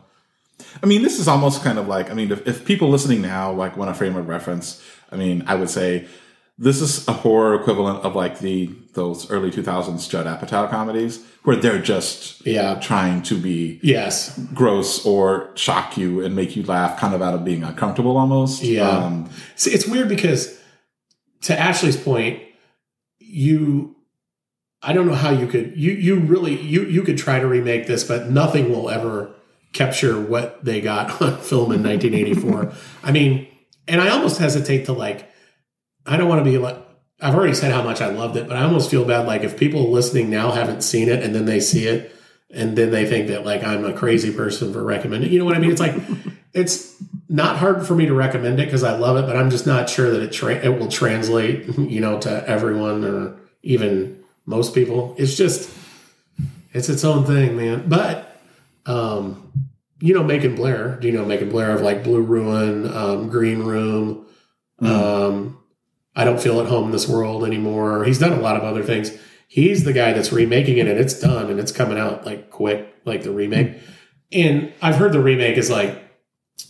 I 0.83 0.87
mean 0.87 1.03
this 1.03 1.19
is 1.19 1.27
almost 1.29 1.63
kind 1.63 1.79
of 1.79 1.89
like 1.89 2.11
I 2.11 2.15
mean 2.15 2.31
if, 2.33 2.47
if 2.47 2.65
people 2.65 2.89
listening 2.89 3.21
now 3.23 3.53
like 3.53 3.77
want 3.77 3.91
to 3.91 3.95
frame 3.95 4.17
a 4.17 4.23
reference 4.23 4.83
I 5.13 5.17
mean 5.17 5.43
I 5.47 5.55
would 5.57 5.71
say 5.71 6.07
this 6.59 6.83
is 6.83 7.09
a 7.09 7.13
horror 7.13 7.55
equivalent 7.55 8.05
of 8.05 8.15
like 8.15 8.39
the 8.41 8.71
those 8.93 9.31
early 9.31 9.51
2000s 9.51 10.09
Judd 10.11 10.27
Apatow 10.27 10.69
comedies 10.71 11.25
where 11.45 11.57
they're 11.57 11.81
just 11.81 12.47
Yeah. 12.47 12.75
trying 12.81 13.23
to 13.23 13.37
be 13.39 13.81
Yes. 13.83 14.39
gross 14.55 15.05
or 15.07 15.51
shock 15.55 15.97
you 15.97 16.23
and 16.23 16.37
make 16.37 16.57
you 16.57 16.63
laugh 16.63 16.99
kind 17.01 17.15
of 17.15 17.23
out 17.23 17.33
of 17.35 17.45
being 17.45 17.63
uncomfortable 17.65 18.17
almost. 18.19 18.63
Yeah. 18.63 18.89
Um, 18.89 19.31
See, 19.57 19.71
it's 19.71 19.87
weird 19.87 20.09
because 20.11 20.59
to 21.43 21.59
Ashley's 21.59 21.97
point, 21.97 22.43
you 23.31 23.97
I 24.83 24.93
don't 24.93 25.07
know 25.07 25.15
how 25.15 25.31
you 25.31 25.47
could 25.47 25.77
you 25.77 25.93
you 25.93 26.17
really 26.19 26.59
you 26.61 26.85
you 26.85 27.03
could 27.03 27.19
try 27.19 27.39
to 27.39 27.47
remake 27.47 27.87
this, 27.87 28.05
but 28.05 28.31
nothing 28.31 28.71
will 28.71 28.89
ever 28.89 29.35
capture 29.73 30.21
what 30.21 30.65
they 30.65 30.81
got 30.81 31.11
on 31.23 31.39
film 31.39 31.73
in 31.73 31.83
1984. 31.83 32.73
I 33.03 33.13
mean, 33.13 33.47
and 33.87 34.01
I 34.01 34.09
almost 34.09 34.39
hesitate 34.39 34.87
to 34.87 34.93
like 34.93 35.31
I 36.07 36.17
don't 36.17 36.29
want 36.29 36.45
to 36.45 36.51
be 36.51 36.59
like 36.59 36.77
I've 37.21 37.35
already 37.35 37.55
said 37.55 37.73
how 37.73 37.83
much 37.83 38.01
I 38.01 38.09
loved 38.09 38.37
it, 38.37 38.49
but 38.49 38.57
I 38.57 38.63
almost 38.63 38.91
feel 38.91 39.05
bad 39.05 39.27
like 39.27 39.43
if 39.43 39.59
people 39.59 39.91
listening 39.91 40.31
now 40.31 40.51
haven't 40.53 40.83
seen 40.83 41.11
it 41.11 41.23
and 41.23 41.35
then 41.35 41.45
they 41.45 41.61
see 41.61 41.87
it 41.87 42.15
and 42.51 42.77
then 42.77 42.91
they 42.91 43.07
think 43.07 43.29
that 43.29 43.45
like 43.45 43.63
I'm 43.63 43.85
a 43.85 43.93
crazy 43.93 44.33
person 44.33 44.73
for 44.73 44.83
recommending. 44.83 45.31
You 45.31 45.39
know 45.39 45.45
what 45.45 45.57
I 45.57 45.61
mean? 45.61 45.71
It's 45.71 45.81
like 45.81 45.95
it's 46.55 46.97
not 47.31 47.59
hard 47.59 47.87
for 47.87 47.95
me 47.95 48.07
to 48.07 48.13
recommend 48.13 48.59
it 48.59 48.67
because 48.67 48.83
I 48.83 48.97
love 48.97 49.17
it, 49.17 49.25
but 49.25 49.37
I'm 49.37 49.51
just 49.51 49.65
not 49.65 49.89
sure 49.89 50.11
that 50.11 50.21
it 50.21 50.33
tra- 50.33 50.57
it 50.57 50.81
will 50.81 50.89
translate, 50.89 51.67
you 51.79 52.01
know, 52.01 52.19
to 52.21 52.49
everyone 52.49 53.05
or 53.05 53.37
even 53.63 54.23
most 54.47 54.75
people. 54.75 55.15
It's 55.17 55.37
just 55.37 55.73
it's 56.73 56.89
its 56.89 57.05
own 57.05 57.25
thing, 57.25 57.57
man. 57.57 57.89
But 57.89 58.37
um, 58.85 59.53
you 60.01 60.13
know, 60.13 60.25
Macon 60.25 60.57
Blair. 60.57 60.97
Do 60.97 61.07
you 61.07 61.15
know 61.15 61.25
Macon 61.25 61.51
Blair 61.51 61.71
of 61.71 61.83
like 61.83 62.03
Blue 62.03 62.21
Ruin, 62.21 62.93
um, 62.93 63.29
Green 63.29 63.61
Room? 63.61 64.27
Um, 64.81 65.59
I 66.17 66.25
don't 66.25 66.41
feel 66.41 66.61
at 66.61 66.67
home 66.67 66.87
in 66.87 66.91
this 66.91 67.09
world 67.09 67.45
anymore. 67.45 68.05
He's 68.05 68.19
done 68.19 68.33
a 68.33 68.41
lot 68.41 68.57
of 68.57 68.65
other 68.65 68.83
things. 68.83 69.13
He's 69.47 69.85
the 69.85 69.93
guy 69.93 70.13
that's 70.13 70.33
remaking 70.33 70.79
it, 70.79 70.89
and 70.89 70.99
it's 70.99 71.21
done, 71.21 71.49
and 71.49 71.61
it's 71.61 71.71
coming 71.71 71.99
out 71.99 72.27
like 72.27 72.51
quick, 72.51 72.93
like 73.05 73.23
the 73.23 73.31
remake. 73.31 73.79
And 74.33 74.73
I've 74.83 74.97
heard 74.97 75.13
the 75.13 75.21
remake 75.21 75.59
is 75.59 75.71
like, 75.71 76.10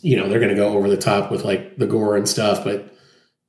you 0.03 0.17
know, 0.17 0.29
they're 0.29 0.41
going 0.41 0.55
to 0.55 0.57
go 0.57 0.77
over 0.77 0.89
the 0.89 0.97
top 0.97 1.31
with 1.31 1.45
like 1.45 1.77
the 1.77 1.87
gore 1.87 2.17
and 2.17 2.29
stuff, 2.29 2.65
but 2.65 2.95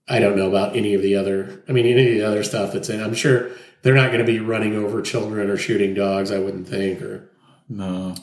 I 0.07 0.19
don't 0.19 0.37
know 0.37 0.49
about 0.49 0.75
any 0.75 0.93
of 0.93 1.01
the 1.01 1.15
other. 1.15 1.63
I 1.67 1.71
mean, 1.71 1.85
any 1.85 2.07
of 2.07 2.13
the 2.13 2.27
other 2.27 2.43
stuff 2.43 2.73
that's 2.73 2.89
in. 2.89 3.01
I'm 3.01 3.13
sure 3.13 3.51
they're 3.81 3.95
not 3.95 4.11
going 4.11 4.25
to 4.25 4.31
be 4.31 4.39
running 4.39 4.75
over 4.75 5.01
children 5.01 5.49
or 5.49 5.57
shooting 5.57 5.93
dogs. 5.93 6.31
I 6.31 6.39
wouldn't 6.39 6.67
think. 6.67 7.01
Or 7.01 7.29
no. 7.69 8.15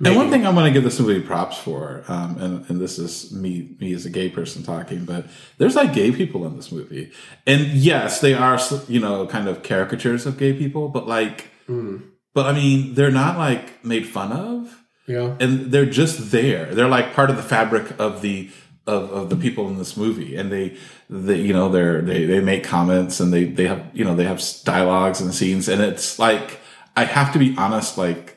Maybe. 0.00 0.14
And 0.14 0.16
one 0.16 0.30
thing 0.30 0.46
I 0.46 0.50
want 0.50 0.66
to 0.66 0.72
give 0.72 0.84
this 0.84 1.00
movie 1.00 1.20
props 1.20 1.58
for, 1.58 2.04
um, 2.06 2.40
and, 2.40 2.70
and 2.70 2.80
this 2.80 3.00
is 3.00 3.32
me, 3.32 3.76
me 3.80 3.92
as 3.94 4.06
a 4.06 4.10
gay 4.10 4.28
person 4.28 4.62
talking, 4.62 5.04
but 5.04 5.26
there's 5.58 5.74
like 5.74 5.92
gay 5.92 6.12
people 6.12 6.46
in 6.46 6.54
this 6.54 6.70
movie, 6.70 7.10
and 7.46 7.66
yes, 7.66 8.20
they 8.20 8.32
are, 8.32 8.60
you 8.86 9.00
know, 9.00 9.26
kind 9.26 9.48
of 9.48 9.64
caricatures 9.64 10.24
of 10.24 10.38
gay 10.38 10.52
people, 10.52 10.88
but 10.88 11.08
like, 11.08 11.48
but 12.32 12.46
I 12.46 12.52
mean, 12.52 12.94
they're 12.94 13.10
not 13.10 13.38
like 13.38 13.84
made 13.84 14.06
fun 14.06 14.30
of, 14.30 14.84
yeah, 15.08 15.36
and 15.40 15.72
they're 15.72 15.86
just 15.86 16.30
there. 16.30 16.74
They're 16.74 16.88
like 16.88 17.14
part 17.14 17.30
of 17.30 17.36
the 17.36 17.42
fabric 17.42 17.98
of 17.98 18.22
the 18.22 18.50
of, 18.86 19.10
of 19.10 19.30
the 19.30 19.36
people 19.36 19.66
in 19.68 19.78
this 19.78 19.96
movie, 19.96 20.36
and 20.36 20.52
they, 20.52 20.76
they, 21.10 21.36
you 21.40 21.52
know, 21.52 21.68
they're 21.68 22.00
they 22.02 22.26
they 22.26 22.40
make 22.40 22.62
comments 22.64 23.18
and 23.20 23.32
they 23.32 23.44
they 23.44 23.66
have 23.66 23.84
you 23.92 24.04
know 24.04 24.14
they 24.14 24.24
have 24.24 24.42
dialogues 24.64 25.20
and 25.20 25.34
scenes, 25.34 25.68
and 25.68 25.82
it's 25.82 26.18
like 26.18 26.60
I 26.96 27.04
have 27.04 27.32
to 27.32 27.38
be 27.38 27.54
honest, 27.58 27.98
like. 27.98 28.36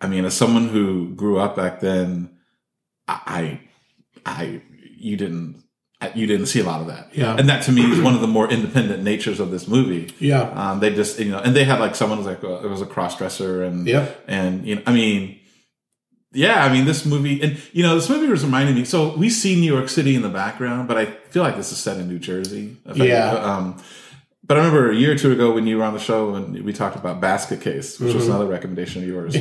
I 0.00 0.06
mean, 0.06 0.24
as 0.24 0.34
someone 0.34 0.68
who 0.68 1.12
grew 1.16 1.40
up 1.40 1.56
back 1.56 1.80
then, 1.80 2.30
I, 3.08 3.58
I, 4.24 4.60
you 4.96 5.16
didn't, 5.16 5.64
you 6.14 6.28
didn't 6.28 6.46
see 6.46 6.60
a 6.60 6.64
lot 6.64 6.80
of 6.80 6.86
that. 6.86 7.08
Yeah. 7.16 7.34
And 7.36 7.48
that 7.48 7.64
to 7.64 7.72
me 7.72 7.82
is 7.82 8.00
one 8.00 8.14
of 8.14 8.20
the 8.20 8.28
more 8.28 8.48
independent 8.48 9.02
natures 9.02 9.40
of 9.40 9.50
this 9.50 9.66
movie. 9.66 10.14
yeah, 10.20 10.42
Um, 10.42 10.78
they 10.78 10.94
just, 10.94 11.18
you 11.18 11.32
know, 11.32 11.40
and 11.40 11.56
they 11.56 11.64
had 11.64 11.80
like 11.80 11.96
someone 11.96 12.18
was 12.18 12.28
like, 12.28 12.44
uh, 12.44 12.60
it 12.60 12.70
was 12.70 12.80
a 12.80 12.86
cross 12.86 13.18
dresser 13.18 13.64
and, 13.64 13.88
yeah, 13.88 14.08
and, 14.28 14.64
you 14.64 14.76
know, 14.76 14.82
I 14.86 14.92
mean, 14.92 15.37
yeah, 16.32 16.64
I 16.64 16.72
mean, 16.72 16.84
this 16.84 17.04
movie, 17.06 17.40
and, 17.42 17.58
you 17.72 17.82
know, 17.82 17.94
this 17.94 18.08
movie 18.10 18.26
was 18.28 18.44
reminding 18.44 18.74
me, 18.74 18.84
so 18.84 19.16
we 19.16 19.30
see 19.30 19.58
New 19.58 19.72
York 19.72 19.88
City 19.88 20.14
in 20.14 20.22
the 20.22 20.28
background, 20.28 20.86
but 20.88 20.96
I 20.98 21.06
feel 21.06 21.42
like 21.42 21.56
this 21.56 21.72
is 21.72 21.78
set 21.78 21.96
in 21.98 22.08
New 22.08 22.18
Jersey. 22.18 22.76
Yeah. 22.94 23.30
um, 23.30 23.82
but 24.46 24.56
I 24.56 24.60
remember 24.60 24.90
a 24.90 24.94
year 24.96 25.12
or 25.12 25.16
two 25.16 25.32
ago 25.32 25.52
when 25.52 25.66
you 25.66 25.78
were 25.78 25.84
on 25.84 25.92
the 25.94 25.98
show 26.00 26.34
and 26.34 26.62
we 26.64 26.72
talked 26.72 26.96
about 26.96 27.20
Basket 27.20 27.60
Case, 27.60 27.98
which 28.00 28.14
was 28.14 28.24
Mm-hmm. 28.24 28.32
another 28.32 28.46
recommendation 28.50 29.02
of 29.02 29.08
yours. 29.08 29.36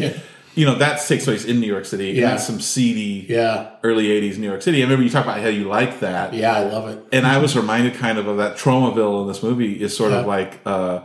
You 0.55 0.65
know, 0.65 0.75
that 0.79 0.99
takes 1.07 1.25
place 1.25 1.45
in 1.45 1.59
New 1.59 1.67
York 1.67 1.85
City. 1.85 2.13
Yeah. 2.13 2.31
And 2.31 2.39
some 2.39 2.59
seedy 2.59 3.27
yeah, 3.31 3.75
early 3.83 4.07
80s 4.07 4.37
New 4.39 4.47
York 4.47 4.63
City. 4.63 4.79
I 4.79 4.85
remember 4.85 5.03
you 5.03 5.09
talked 5.11 5.27
about 5.27 5.39
how 5.39 5.49
you 5.49 5.65
like 5.65 5.99
that. 5.99 6.33
yeah. 6.33 6.51
I 6.55 6.63
love 6.63 6.89
it. 6.89 7.05
And 7.11 7.27
I 7.27 7.37
was 7.37 7.55
reminded 7.55 7.93
kind 7.93 8.17
of 8.17 8.27
of 8.27 8.37
that 8.37 8.57
Tromaville 8.57 9.21
in 9.21 9.27
this 9.27 9.43
movie 9.43 9.79
is 9.79 9.95
sort 9.95 10.13
of 10.13 10.25
like, 10.25 10.59
uh, 10.65 11.01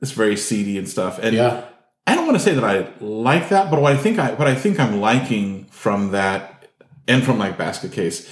it's 0.00 0.12
very 0.12 0.36
seedy 0.36 0.78
and 0.78 0.88
stuff. 0.88 1.18
And 1.18 1.36
Yeah, 1.36 1.64
I 2.06 2.14
don't 2.14 2.26
want 2.26 2.36
to 2.38 2.42
say 2.42 2.54
that 2.54 2.64
I 2.64 2.88
like 3.00 3.48
that, 3.48 3.70
but 3.70 3.80
what 3.80 3.92
I 3.92 3.96
think 3.96 4.18
I 4.18 4.34
what 4.34 4.48
I 4.48 4.54
think 4.54 4.78
I'm 4.78 5.00
liking 5.00 5.64
from 5.66 6.12
that 6.12 6.68
and 7.08 7.22
from 7.24 7.38
like 7.38 7.56
Basket 7.58 7.92
Case 7.92 8.30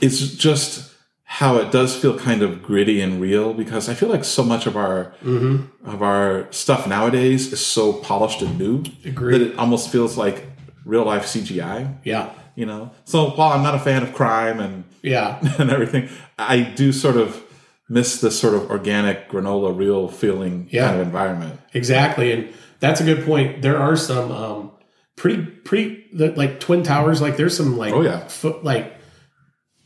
is 0.00 0.36
just 0.36 0.92
how 1.24 1.56
it 1.56 1.70
does 1.72 1.96
feel 1.96 2.18
kind 2.18 2.42
of 2.42 2.62
gritty 2.62 3.00
and 3.00 3.20
real 3.20 3.54
because 3.54 3.88
I 3.88 3.94
feel 3.94 4.10
like 4.10 4.24
so 4.24 4.42
much 4.44 4.66
of 4.66 4.76
our 4.76 5.14
mm-hmm. 5.24 5.88
of 5.88 6.02
our 6.02 6.46
stuff 6.52 6.86
nowadays 6.86 7.52
is 7.52 7.64
so 7.64 7.94
polished 7.94 8.42
and 8.42 8.58
new 8.58 8.84
Agreed. 9.04 9.38
that 9.38 9.50
it 9.52 9.58
almost 9.58 9.90
feels 9.90 10.18
like 10.18 10.44
real 10.84 11.04
life 11.04 11.24
CGI. 11.24 11.96
yeah, 12.04 12.34
You 12.54 12.66
know, 12.66 12.90
so 13.04 13.30
while 13.30 13.52
I'm 13.52 13.62
not 13.62 13.74
a 13.74 13.78
fan 13.78 14.02
of 14.02 14.12
crime 14.12 14.60
and 14.60 14.84
yeah. 15.00 15.38
and 15.58 15.70
everything, 15.70 16.08
I 16.38 16.60
do 16.60 16.92
sort 16.92 17.16
of 17.16 17.42
miss 17.88 18.20
this 18.20 18.38
sort 18.38 18.54
of 18.54 18.70
organic 18.70 19.28
granola 19.30 19.76
real 19.76 20.08
feeling 20.08 20.68
Yeah. 20.70 20.88
kind 20.88 21.00
of 21.00 21.06
environment. 21.06 21.60
Exactly, 21.72 22.32
and 22.32 22.52
that's 22.82 23.00
a 23.00 23.04
good 23.04 23.24
point. 23.24 23.62
There 23.62 23.78
are 23.78 23.96
some 23.96 24.30
um, 24.32 24.70
pretty 25.16 25.42
pretty 25.44 26.06
the, 26.12 26.32
like 26.32 26.58
twin 26.60 26.82
towers. 26.82 27.22
Like 27.22 27.36
there's 27.36 27.56
some 27.56 27.78
like 27.78 27.94
Oh, 27.94 28.02
yeah. 28.02 28.26
foot 28.28 28.64
like 28.64 28.94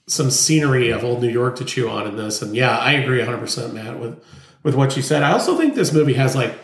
some 0.09 0.31
scenery 0.31 0.91
of 0.91 1.05
old 1.05 1.21
New 1.21 1.29
York 1.29 1.57
to 1.57 1.65
chew 1.65 1.89
on 1.89 2.07
in 2.07 2.17
this. 2.17 2.41
And 2.43 2.57
yeah, 2.57 2.77
I 2.77 2.93
agree 2.93 3.19
100 3.19 3.39
percent, 3.39 3.75
Matt, 3.75 4.01
with 4.01 4.23
with 4.63 4.75
what 4.75 4.97
you 4.97 5.03
said. 5.03 5.23
I 5.23 5.33
also 5.33 5.57
think 5.59 5.75
this 5.75 5.93
movie 5.93 6.15
has 6.15 6.35
like 6.35 6.55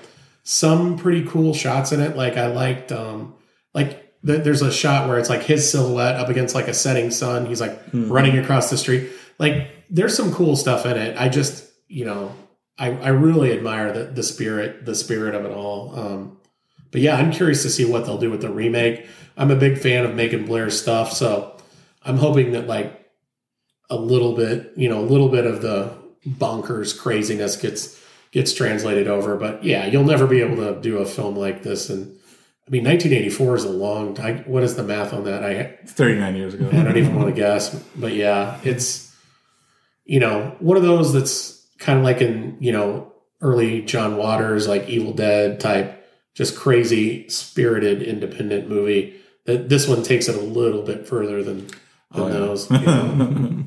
some 0.43 0.97
pretty 0.97 1.25
cool 1.27 1.53
shots 1.55 1.93
in 1.93 2.01
it. 2.01 2.17
Like 2.17 2.37
I 2.37 2.47
liked 2.47 2.91
um 2.93 3.35
like 3.75 4.15
the, 4.23 4.39
there's 4.39 4.63
a 4.63 4.73
shot 4.73 5.09
where 5.09 5.19
it's 5.19 5.29
like 5.29 5.43
his 5.43 5.71
silhouette 5.71 6.17
up 6.17 6.29
against 6.31 6.55
like 6.55 6.69
a 6.69 6.75
setting 6.75 7.11
sun. 7.11 7.47
He's 7.47 7.61
like 7.61 7.79
running 7.93 8.39
across 8.39 8.71
the 8.71 8.79
street. 8.79 9.11
Like 9.39 9.69
there's 9.91 10.17
some 10.17 10.33
cool 10.33 10.57
stuff 10.57 10.87
in 10.87 10.97
it. 10.97 11.17
I 11.21 11.29
just 11.29 11.69
you 11.89 12.07
know 12.07 12.33
I, 12.79 12.91
I 12.91 13.09
really 13.09 13.53
admire 13.53 13.93
the, 13.93 14.05
the 14.05 14.23
spirit 14.23 14.85
the 14.85 14.95
spirit 14.95 15.35
of 15.35 15.45
it 15.45 15.53
all. 15.53 15.99
Um, 15.99 16.39
but 16.91 17.01
yeah, 17.01 17.17
I'm 17.17 17.33
curious 17.33 17.63
to 17.63 17.71
see 17.71 17.85
what 17.85 18.05
they'll 18.05 18.19
do 18.19 18.31
with 18.31 18.43
the 18.43 18.51
remake. 18.51 19.07
I'm 19.37 19.51
a 19.51 19.57
big 19.57 19.79
fan 19.79 20.05
of 20.05 20.15
Macon 20.15 20.45
Blair's 20.45 20.81
stuff, 20.81 21.13
so 21.13 21.57
I'm 22.05 22.19
hoping 22.19 22.53
that 22.53 22.67
like 22.67 23.11
a 23.89 23.97
little 23.97 24.35
bit, 24.35 24.73
you 24.77 24.89
know, 24.89 25.01
a 25.01 25.07
little 25.07 25.29
bit 25.29 25.47
of 25.47 25.63
the 25.63 25.97
bonkers 26.27 26.99
craziness 26.99 27.57
gets 27.57 28.01
gets 28.31 28.53
translated 28.53 29.09
over. 29.09 29.37
But 29.37 29.65
yeah, 29.65 29.87
you'll 29.87 30.05
never 30.05 30.27
be 30.27 30.41
able 30.41 30.57
to 30.57 30.81
do 30.81 30.99
a 30.99 31.07
film 31.07 31.37
like 31.37 31.63
this. 31.63 31.91
And 31.91 32.07
I 32.67 32.71
mean, 32.71 32.85
1984 32.85 33.57
is 33.57 33.65
a 33.65 33.71
long 33.71 34.15
time. 34.15 34.45
What 34.47 34.63
is 34.63 34.77
the 34.77 34.83
math 34.83 35.13
on 35.13 35.25
that? 35.25 35.45
I 35.45 35.79
39 35.87 36.37
years 36.37 36.55
ago. 36.55 36.69
I 36.73 36.83
don't 36.83 36.97
even 36.97 37.15
want 37.15 37.29
to 37.29 37.35
guess. 37.35 37.75
But 37.97 38.13
yeah, 38.13 38.61
it's 38.65 39.15
you 40.05 40.21
know 40.21 40.57
one 40.59 40.77
of 40.77 40.83
those 40.83 41.13
that's 41.13 41.62
kind 41.83 41.99
of 41.99 42.05
like 42.05 42.21
in 42.23 42.57
you 42.61 42.73
know 42.73 43.13
early 43.41 43.83
John 43.83 44.17
Waters 44.17 44.67
like 44.69 44.89
Evil 44.89 45.13
Dead 45.13 45.61
type, 45.61 46.05
just 46.35 46.57
crazy 46.57 47.29
spirited 47.29 48.03
independent 48.03 48.69
movie. 48.69 49.15
That 49.47 49.69
this 49.69 49.89
one 49.89 50.03
takes 50.05 50.29
it 50.29 50.37
a 50.37 50.41
little 50.41 50.83
bit 50.83 51.07
further 51.07 51.43
than 51.43 51.67
than 51.67 52.23
Oh, 52.23 52.27
yeah. 52.29 52.33
those. 52.35 52.71
you 52.71 52.79
know? 52.79 53.65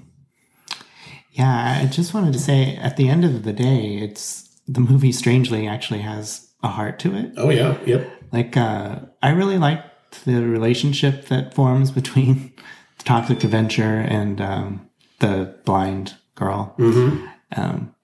Yeah, 1.31 1.81
I 1.83 1.87
just 1.87 2.13
wanted 2.13 2.33
to 2.33 2.39
say 2.39 2.77
at 2.77 2.95
the 2.97 3.09
end 3.09 3.25
of 3.25 3.43
the 3.43 3.51
day, 3.53 3.97
it's 3.97 4.57
the 4.67 4.79
movie 4.79 5.11
strangely 5.11 5.67
actually 5.67 5.99
has 6.01 6.47
a 6.63 6.69
heart 6.69 6.97
to 6.99 7.13
it. 7.15 7.33
oh 7.37 7.49
yeah, 7.49 7.77
yep, 7.85 8.09
Like, 8.31 8.55
uh, 8.57 8.99
I 9.21 9.29
really 9.31 9.57
liked 9.57 10.23
the 10.25 10.41
relationship 10.43 11.25
that 11.25 11.53
forms 11.53 11.91
between 11.91 12.53
the 12.97 13.03
Toxic 13.03 13.43
Avenger 13.43 13.99
and 13.99 14.39
um, 14.39 14.89
the 15.19 15.55
blind 15.65 16.15
girl. 16.35 16.73
mm-hmm. 16.79 17.25
Um, 17.57 17.94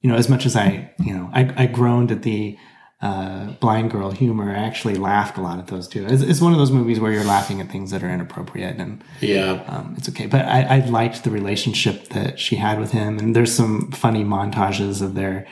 you 0.00 0.10
know, 0.10 0.16
as 0.16 0.28
much 0.28 0.46
as 0.46 0.56
I, 0.56 0.92
you 0.98 1.14
know, 1.14 1.30
I, 1.32 1.52
I 1.56 1.66
groaned 1.66 2.10
at 2.10 2.22
the 2.22 2.58
uh, 3.02 3.52
blind 3.60 3.90
girl 3.90 4.10
humor, 4.10 4.50
I 4.50 4.58
actually 4.58 4.94
laughed 4.94 5.38
a 5.38 5.40
lot 5.40 5.58
at 5.58 5.68
those 5.68 5.88
too. 5.88 6.06
It's, 6.06 6.22
it's 6.22 6.40
one 6.40 6.52
of 6.52 6.58
those 6.58 6.70
movies 6.70 7.00
where 7.00 7.10
you're 7.12 7.24
laughing 7.24 7.60
at 7.60 7.70
things 7.70 7.90
that 7.92 8.02
are 8.02 8.10
inappropriate 8.10 8.76
and 8.76 9.02
yeah, 9.20 9.62
um, 9.68 9.94
it's 9.96 10.08
okay. 10.10 10.26
But 10.26 10.44
I, 10.44 10.62
I 10.62 10.78
liked 10.80 11.24
the 11.24 11.30
relationship 11.30 12.08
that 12.10 12.38
she 12.38 12.56
had 12.56 12.78
with 12.78 12.92
him, 12.92 13.18
and 13.18 13.34
there's 13.34 13.54
some 13.54 13.90
funny 13.92 14.22
montages 14.22 15.00
of 15.00 15.14
their 15.14 15.46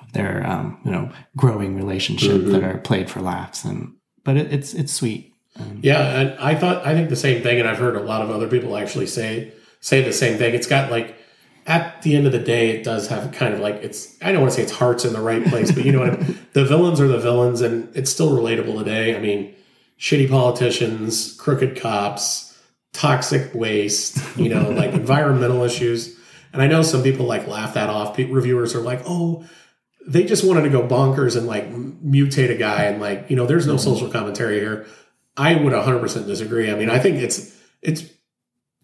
of 0.00 0.12
their 0.12 0.46
um, 0.46 0.80
you 0.84 0.90
know 0.90 1.12
growing 1.36 1.76
relationship 1.76 2.46
that 2.46 2.62
are 2.62 2.78
played 2.78 3.10
for 3.10 3.20
laughs, 3.20 3.64
and 3.64 3.94
but 4.24 4.38
it, 4.38 4.52
it's 4.52 4.72
it's 4.72 4.92
sweet. 4.92 5.34
Um, 5.58 5.80
yeah. 5.82 6.20
And 6.20 6.38
I 6.38 6.54
thought 6.54 6.86
I 6.86 6.94
think 6.94 7.10
the 7.10 7.16
same 7.16 7.42
thing, 7.42 7.60
and 7.60 7.68
I've 7.68 7.78
heard 7.78 7.96
a 7.96 8.02
lot 8.02 8.22
of 8.22 8.30
other 8.30 8.48
people 8.48 8.76
actually 8.76 9.06
say 9.06 9.52
say 9.80 10.02
the 10.02 10.14
same 10.14 10.38
thing. 10.38 10.54
It's 10.54 10.66
got 10.66 10.90
like 10.90 11.16
at 11.66 12.00
the 12.02 12.14
end 12.14 12.26
of 12.26 12.32
the 12.32 12.38
day, 12.38 12.70
it 12.70 12.84
does 12.84 13.08
have 13.08 13.32
kind 13.32 13.52
of 13.52 13.60
like 13.60 13.76
it's. 13.76 14.16
I 14.22 14.30
don't 14.30 14.40
want 14.40 14.52
to 14.52 14.56
say 14.56 14.62
it's 14.62 14.72
hearts 14.72 15.04
in 15.04 15.12
the 15.12 15.20
right 15.20 15.44
place, 15.44 15.72
but 15.72 15.84
you 15.84 15.92
know 15.92 16.00
what? 16.00 16.10
I 16.10 16.16
mean? 16.20 16.38
The 16.52 16.64
villains 16.64 17.00
are 17.00 17.08
the 17.08 17.18
villains, 17.18 17.60
and 17.60 17.94
it's 17.96 18.10
still 18.10 18.30
relatable 18.30 18.78
today. 18.78 19.16
I 19.16 19.18
mean, 19.18 19.54
shitty 19.98 20.30
politicians, 20.30 21.34
crooked 21.36 21.80
cops, 21.80 22.56
toxic 22.92 23.52
waste, 23.52 24.18
you 24.36 24.48
know, 24.48 24.70
like 24.70 24.92
environmental 24.94 25.64
issues. 25.64 26.16
And 26.52 26.62
I 26.62 26.68
know 26.68 26.82
some 26.82 27.02
people 27.02 27.26
like 27.26 27.48
laugh 27.48 27.74
that 27.74 27.90
off. 27.90 28.16
Reviewers 28.16 28.74
are 28.76 28.80
like, 28.80 29.02
"Oh, 29.04 29.44
they 30.06 30.24
just 30.24 30.44
wanted 30.44 30.62
to 30.62 30.70
go 30.70 30.86
bonkers 30.86 31.36
and 31.36 31.48
like 31.48 31.68
mutate 31.72 32.50
a 32.50 32.56
guy," 32.56 32.84
and 32.84 33.00
like, 33.00 33.28
you 33.28 33.34
know, 33.34 33.46
there's 33.46 33.66
no 33.66 33.74
mm-hmm. 33.74 33.82
social 33.82 34.08
commentary 34.08 34.60
here. 34.60 34.86
I 35.36 35.54
would 35.54 35.72
100% 35.72 36.26
disagree. 36.26 36.70
I 36.70 36.76
mean, 36.76 36.90
I 36.90 37.00
think 37.00 37.16
it's 37.16 37.54
it's 37.82 38.04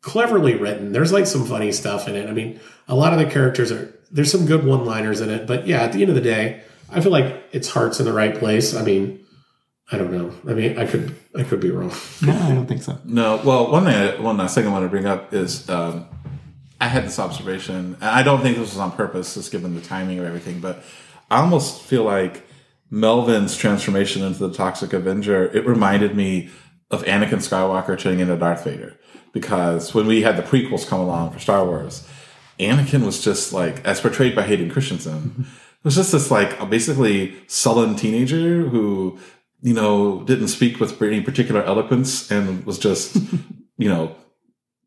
cleverly 0.02 0.54
written. 0.56 0.92
There's 0.92 1.12
like 1.12 1.26
some 1.26 1.46
funny 1.46 1.72
stuff 1.72 2.08
in 2.08 2.16
it. 2.16 2.28
I 2.28 2.32
mean, 2.32 2.60
a 2.88 2.94
lot 2.94 3.12
of 3.12 3.18
the 3.18 3.26
characters 3.26 3.72
are 3.72 3.98
there's 4.10 4.30
some 4.30 4.44
good 4.44 4.64
one-liners 4.66 5.22
in 5.22 5.30
it, 5.30 5.46
but 5.46 5.66
yeah, 5.66 5.82
at 5.82 5.92
the 5.92 6.02
end 6.02 6.10
of 6.10 6.14
the 6.14 6.20
day, 6.20 6.62
I 6.90 7.00
feel 7.00 7.12
like 7.12 7.42
its 7.52 7.70
heart's 7.70 7.98
in 7.98 8.04
the 8.04 8.12
right 8.12 8.36
place. 8.36 8.74
I 8.74 8.82
mean, 8.82 9.24
I 9.90 9.96
don't 9.96 10.12
know. 10.12 10.34
I 10.48 10.54
mean, 10.54 10.78
I 10.78 10.86
could 10.86 11.16
I 11.34 11.44
could 11.44 11.60
be 11.60 11.70
wrong. 11.70 11.92
No, 12.22 12.32
I 12.32 12.48
don't 12.54 12.66
think 12.66 12.82
so. 12.82 12.98
No, 13.04 13.40
well, 13.44 13.70
one 13.70 13.84
thing, 13.84 13.94
I, 13.94 14.20
one 14.20 14.36
last 14.36 14.54
thing 14.54 14.66
I 14.66 14.70
want 14.70 14.84
to 14.84 14.88
bring 14.88 15.06
up 15.06 15.32
is 15.32 15.68
um, 15.70 16.06
I 16.80 16.88
had 16.88 17.04
this 17.04 17.18
observation, 17.18 17.96
and 18.00 18.04
I 18.04 18.22
don't 18.22 18.42
think 18.42 18.56
this 18.58 18.70
was 18.70 18.78
on 18.78 18.92
purpose, 18.92 19.34
just 19.34 19.50
given 19.50 19.74
the 19.74 19.80
timing 19.80 20.18
of 20.18 20.26
everything, 20.26 20.60
but 20.60 20.82
I 21.30 21.40
almost 21.40 21.82
feel 21.82 22.04
like 22.04 22.44
Melvin's 22.90 23.56
transformation 23.56 24.22
into 24.22 24.46
the 24.46 24.52
Toxic 24.52 24.92
Avenger, 24.92 25.44
it 25.56 25.66
reminded 25.66 26.14
me 26.14 26.50
of 26.90 27.02
Anakin 27.04 27.38
Skywalker 27.38 27.98
turning 27.98 28.20
into 28.20 28.36
Darth 28.36 28.64
Vader. 28.64 28.98
Because 29.32 29.94
when 29.94 30.06
we 30.06 30.22
had 30.22 30.36
the 30.36 30.42
prequels 30.42 30.86
come 30.86 31.00
along 31.00 31.32
for 31.32 31.38
Star 31.38 31.64
Wars, 31.64 32.06
Anakin 32.58 33.04
was 33.04 33.22
just 33.22 33.52
like, 33.52 33.84
as 33.84 34.00
portrayed 34.00 34.36
by 34.36 34.42
Hayden 34.42 34.70
Christensen, 34.70 35.20
mm-hmm. 35.20 35.42
was 35.82 35.96
just 35.96 36.12
this 36.12 36.30
like 36.30 36.68
basically 36.68 37.34
sullen 37.46 37.96
teenager 37.96 38.68
who, 38.68 39.18
you 39.62 39.74
know, 39.74 40.22
didn't 40.24 40.48
speak 40.48 40.80
with 40.80 41.00
any 41.00 41.22
particular 41.22 41.62
eloquence 41.62 42.30
and 42.30 42.64
was 42.66 42.78
just, 42.78 43.16
you 43.78 43.88
know, 43.88 44.14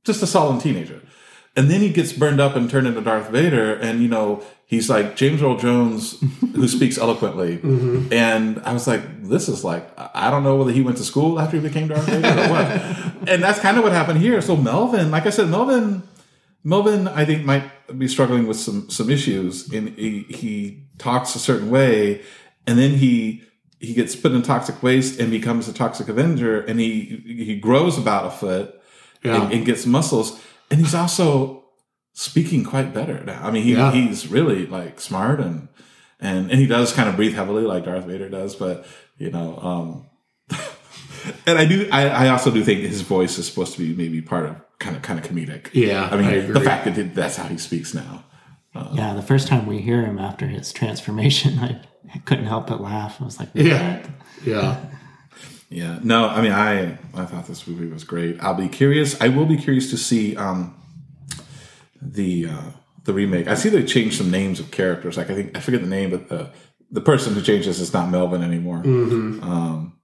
just 0.03 0.21
a 0.21 0.27
sullen 0.27 0.59
teenager. 0.59 1.01
And 1.55 1.69
then 1.69 1.81
he 1.81 1.89
gets 1.89 2.13
burned 2.13 2.41
up 2.41 2.55
and 2.55 2.69
turned 2.69 2.85
into 2.85 3.01
Darth 3.01 3.29
Vader, 3.29 3.73
and 3.73 4.01
you 4.01 4.09
know 4.09 4.43
he's 4.67 4.89
like 4.89 5.15
James 5.15 5.41
Earl 5.41 5.57
Jones, 5.57 6.19
who 6.55 6.67
speaks 6.67 6.97
eloquently. 6.97 7.57
Mm-hmm. 7.57 8.11
And 8.13 8.59
I 8.65 8.73
was 8.73 8.87
like, 8.87 9.23
this 9.23 9.47
is 9.49 9.63
like 9.63 9.87
I 9.97 10.29
don't 10.31 10.43
know 10.43 10.55
whether 10.57 10.71
he 10.71 10.81
went 10.81 10.97
to 10.97 11.03
school 11.03 11.39
after 11.39 11.57
he 11.57 11.63
became 11.67 11.87
Darth 11.87 12.05
Vader 12.05 12.27
or 12.27 12.49
what. 12.49 12.67
and 13.29 13.43
that's 13.43 13.59
kind 13.59 13.77
of 13.77 13.83
what 13.83 13.93
happened 13.93 14.19
here. 14.19 14.41
So 14.41 14.55
Melvin, 14.55 15.11
like 15.11 15.25
I 15.25 15.29
said, 15.29 15.49
Melvin, 15.49 16.03
Melvin, 16.63 17.07
I 17.07 17.25
think 17.25 17.45
might 17.45 17.69
be 17.97 18.07
struggling 18.07 18.47
with 18.47 18.57
some 18.57 18.89
some 18.89 19.09
issues. 19.09 19.71
And 19.71 19.89
he, 19.89 20.23
he 20.29 20.83
talks 20.97 21.35
a 21.35 21.39
certain 21.39 21.69
way, 21.69 22.21
and 22.65 22.77
then 22.79 22.91
he 22.91 23.43
he 23.79 23.93
gets 23.93 24.15
put 24.15 24.31
in 24.31 24.41
toxic 24.41 24.81
waste 24.81 25.19
and 25.19 25.29
becomes 25.29 25.67
a 25.67 25.73
toxic 25.73 26.07
Avenger, 26.07 26.61
and 26.61 26.79
he 26.79 27.21
he 27.25 27.59
grows 27.59 27.97
about 27.99 28.25
a 28.25 28.31
foot 28.31 28.73
Yeah. 29.21 29.43
and, 29.43 29.53
and 29.53 29.65
gets 29.65 29.85
muscles, 29.85 30.41
and 30.71 30.79
he's 30.79 30.95
also 30.95 31.64
speaking 32.17 32.63
quite 32.63 32.93
better 32.93 33.21
now. 33.25 33.41
I 33.45 33.51
mean, 33.51 33.63
he, 33.63 33.73
Yeah. 33.73 33.91
he's 33.91 34.27
really 34.27 34.65
like 34.65 34.99
smart 35.01 35.39
and 35.41 35.67
and 36.19 36.49
and 36.49 36.59
he 36.59 36.65
does 36.65 36.93
kind 36.93 37.09
of 37.09 37.15
breathe 37.17 37.35
heavily 37.35 37.63
like 37.63 37.83
Darth 37.85 38.05
Vader 38.05 38.29
does, 38.29 38.55
but 38.55 38.85
you 39.17 39.29
know, 39.31 39.57
um 39.61 40.05
and 41.45 41.57
I 41.59 41.65
do 41.65 41.87
I, 41.91 42.07
I 42.09 42.27
also 42.29 42.51
do 42.51 42.63
think 42.63 42.81
his 42.81 43.01
voice 43.01 43.37
is 43.37 43.45
supposed 43.47 43.73
to 43.73 43.79
be 43.79 43.93
maybe 43.93 44.21
part 44.21 44.45
of 44.45 44.55
kind 44.79 44.95
of 44.95 45.01
kind 45.01 45.19
of 45.19 45.25
comedic. 45.25 45.69
Yeah, 45.73 46.07
I 46.11 46.15
mean, 46.15 46.25
I 46.27 46.39
the 46.39 46.61
fact 46.61 46.85
that 46.85 46.97
it- 46.97 47.13
that's 47.15 47.35
how 47.35 47.47
he 47.47 47.57
speaks 47.57 47.93
now. 47.93 48.23
Yeah, 48.93 49.13
the 49.13 49.21
first 49.21 49.47
time 49.47 49.67
we 49.67 49.79
hear 49.79 50.01
him 50.05 50.19
after 50.19 50.47
his 50.47 50.73
transformation, 50.73 51.59
I, 51.59 51.81
I 52.13 52.17
couldn't 52.19 52.45
help 52.47 52.67
but 52.67 52.81
laugh. 52.81 53.21
I 53.21 53.25
was 53.25 53.39
like, 53.39 53.49
Yeah. 53.53 53.97
"What?" 54.01 54.09
Yeah. 54.45 54.77
Yeah, 55.69 55.99
no, 56.03 56.27
I 56.29 56.41
mean, 56.41 56.51
I 56.51 56.97
I 57.13 57.25
thought 57.25 57.47
this 57.47 57.65
movie 57.67 57.87
was 57.87 58.03
great. 58.03 58.41
I'll 58.41 58.53
be 58.53 58.67
curious. 58.69 59.19
I 59.21 59.29
will 59.29 59.45
be 59.45 59.57
curious 59.57 59.89
to 59.91 59.97
see 59.97 60.35
um 60.37 60.73
the 62.01 62.47
uh 62.47 62.71
the 63.03 63.13
remake. 63.13 63.47
I 63.47 63.53
see 63.55 63.69
they 63.69 63.83
changed 63.83 64.17
some 64.17 64.31
names 64.31 64.59
of 64.59 64.71
characters. 64.71 65.17
Like 65.17 65.29
I 65.29 65.35
think 65.35 65.57
I 65.57 65.59
forget 65.61 65.81
the 65.81 65.87
name, 65.87 66.09
but 66.11 66.29
the 66.29 66.49
the 66.91 67.01
person 67.01 67.33
who 67.33 67.41
changes 67.41 67.79
is 67.79 67.93
not 67.93 68.09
Melvin 68.09 68.43
anymore. 68.43 68.77
Um, 68.85 69.97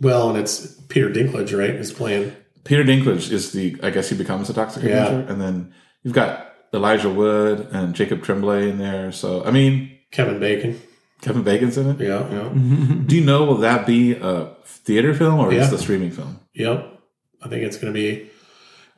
Well, 0.00 0.30
and 0.30 0.38
it's 0.38 0.80
Peter 0.88 1.10
Dinklage, 1.10 1.56
right? 1.58 1.70
Is 1.70 1.92
playing. 1.92 2.32
Peter 2.64 2.84
Dinklage 2.84 3.30
is 3.32 3.52
the. 3.52 3.76
I 3.82 3.90
guess 3.90 4.08
he 4.08 4.16
becomes 4.16 4.48
a 4.50 4.54
Toxic 4.54 4.82
Yeah. 4.84 5.06
Avenger, 5.06 5.32
and 5.32 5.40
then 5.40 5.74
you've 6.02 6.14
got 6.14 6.52
Elijah 6.72 7.10
Wood 7.10 7.68
and 7.72 7.94
Jacob 7.94 8.22
Tremblay 8.22 8.70
in 8.70 8.78
there. 8.78 9.10
So 9.12 9.44
I 9.44 9.50
mean, 9.50 9.90
Kevin 10.12 10.38
Bacon. 10.38 10.80
Kevin 11.20 11.42
Bacon's 11.42 11.76
in 11.76 11.90
it. 11.90 12.00
Yeah, 12.00 12.30
yeah. 12.30 12.48
Do 13.06 13.16
you 13.16 13.24
know 13.24 13.44
will 13.44 13.56
that 13.56 13.86
be 13.86 14.12
a 14.14 14.54
theater 14.64 15.14
film 15.14 15.40
or 15.40 15.52
Yeah. 15.52 15.62
is 15.62 15.70
the 15.70 15.78
streaming 15.78 16.12
film? 16.12 16.38
Yep. 16.54 16.94
I 17.42 17.48
think 17.48 17.64
it's 17.64 17.76
going 17.76 17.92
to 17.92 17.98
be. 17.98 18.30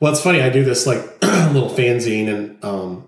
Well, 0.01 0.11
it's 0.11 0.21
funny. 0.21 0.41
I 0.41 0.49
do 0.49 0.63
this 0.63 0.85
like 0.85 0.99
little 1.21 1.69
fanzine, 1.69 2.27
and 2.27 2.65
um, 2.65 3.07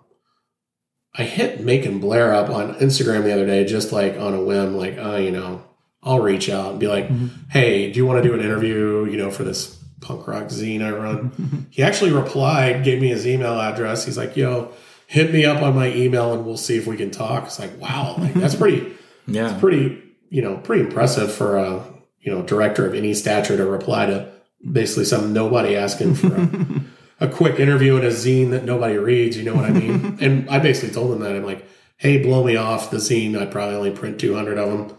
I 1.15 1.23
hit 1.23 1.59
Macon 1.59 1.99
Blair 1.99 2.33
up 2.33 2.49
on 2.49 2.75
Instagram 2.75 3.23
the 3.23 3.33
other 3.33 3.45
day, 3.45 3.65
just 3.65 3.91
like 3.91 4.17
on 4.17 4.33
a 4.33 4.41
whim, 4.41 4.77
like, 4.77 4.97
oh, 4.97 5.17
you 5.17 5.31
know, 5.31 5.63
I'll 6.03 6.19
reach 6.19 6.49
out 6.49 6.71
and 6.71 6.79
be 6.79 6.87
like, 6.87 7.09
hey, 7.49 7.91
do 7.91 7.97
you 7.97 8.05
want 8.05 8.21
to 8.21 8.29
do 8.29 8.35
an 8.35 8.41
interview, 8.41 9.05
you 9.05 9.17
know, 9.17 9.31
for 9.31 9.43
this 9.43 9.75
punk 10.01 10.27
rock 10.27 10.45
zine 10.45 10.83
I 10.83 10.91
run? 10.91 11.67
he 11.71 11.81
actually 11.81 12.11
replied, 12.11 12.83
gave 12.83 13.01
me 13.01 13.07
his 13.09 13.25
email 13.25 13.59
address. 13.59 14.05
He's 14.05 14.17
like, 14.17 14.37
yo, 14.37 14.71
hit 15.07 15.33
me 15.33 15.45
up 15.45 15.63
on 15.63 15.75
my 15.75 15.91
email 15.93 16.33
and 16.33 16.45
we'll 16.45 16.57
see 16.57 16.77
if 16.77 16.85
we 16.85 16.95
can 16.95 17.09
talk. 17.09 17.45
It's 17.45 17.59
like, 17.59 17.79
wow, 17.81 18.15
like 18.19 18.33
that's 18.33 18.55
pretty 18.55 18.93
Yeah, 19.27 19.57
pretty 19.59 20.03
you 20.29 20.41
know 20.41 20.57
pretty 20.57 20.83
impressive 20.83 21.31
for 21.33 21.57
a 21.57 21.81
you 22.19 22.31
know 22.31 22.41
director 22.41 22.85
of 22.85 22.93
any 22.93 23.13
stature 23.13 23.55
to 23.55 23.65
reply 23.65 24.07
to 24.07 24.31
basically 24.71 25.05
some 25.05 25.33
nobody 25.33 25.75
asking 25.75 26.15
for. 26.15 26.33
A, 26.35 26.81
a 27.27 27.27
quick 27.29 27.59
interview 27.59 27.95
in 27.97 28.03
a 28.03 28.09
zine 28.09 28.51
that 28.51 28.65
nobody 28.65 28.97
reads 28.97 29.37
you 29.37 29.43
know 29.43 29.53
what 29.55 29.65
i 29.65 29.71
mean? 29.71 30.17
And 30.21 30.49
i 30.49 30.59
basically 30.59 30.93
told 30.93 31.13
him 31.13 31.19
that. 31.19 31.35
I'm 31.35 31.45
like 31.45 31.65
hey 31.97 32.21
blow 32.21 32.43
me 32.43 32.55
off 32.57 32.91
the 32.91 32.97
zine. 32.97 33.39
I'd 33.39 33.51
probably 33.51 33.75
only 33.75 33.91
print 33.91 34.19
200 34.19 34.57
of 34.57 34.69
them 34.69 34.97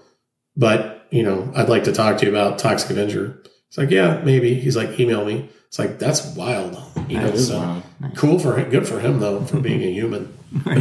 but 0.57 1.07
you 1.11 1.22
know 1.22 1.53
i'd 1.57 1.68
like 1.68 1.85
to 1.85 1.92
talk 1.92 2.18
to 2.18 2.24
you 2.27 2.31
about 2.31 2.59
toxic 2.59 2.90
avenger. 2.90 3.42
It's 3.68 3.77
like 3.79 3.90
yeah 3.90 4.20
maybe. 4.24 4.55
He's 4.55 4.77
like 4.77 4.98
email 5.00 5.24
me. 5.24 5.50
It's 5.68 5.79
like 5.81 5.98
that's 5.98 6.24
wild. 6.37 6.79
You 7.09 7.18
know 7.18 7.27
That 7.27 7.35
is 7.35 7.48
so 7.48 7.59
wild. 7.59 7.83
cool 8.16 8.38
for 8.38 8.57
him 8.57 8.70
good 8.70 8.87
for 8.87 9.00
him 9.00 9.18
though 9.18 9.40
for 9.44 9.59
being 9.61 9.83
a 9.83 9.90
human. 9.92 10.33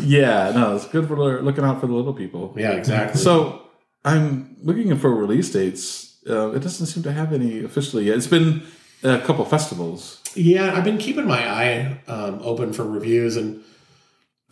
Yeah, 0.00 0.52
no, 0.54 0.76
it's 0.76 0.86
good 0.88 1.06
for 1.08 1.16
looking 1.42 1.64
out 1.64 1.80
for 1.80 1.86
the 1.86 1.92
little 1.94 2.14
people. 2.14 2.54
yeah 2.56 2.72
exactly. 2.72 3.20
So 3.20 3.62
I'm 4.04 4.56
looking 4.62 4.96
for 4.98 5.14
release 5.14 5.50
dates. 5.50 6.07
Uh, 6.28 6.50
it 6.52 6.60
doesn't 6.60 6.86
seem 6.86 7.02
to 7.02 7.12
have 7.12 7.32
any 7.32 7.62
officially 7.64 8.04
yet. 8.04 8.16
It's 8.16 8.26
been 8.26 8.62
a 9.02 9.18
couple 9.20 9.44
festivals. 9.44 10.20
Yeah, 10.34 10.74
I've 10.74 10.84
been 10.84 10.98
keeping 10.98 11.26
my 11.26 11.48
eye 11.48 12.00
um, 12.06 12.40
open 12.42 12.72
for 12.72 12.84
reviews, 12.84 13.36
and 13.36 13.62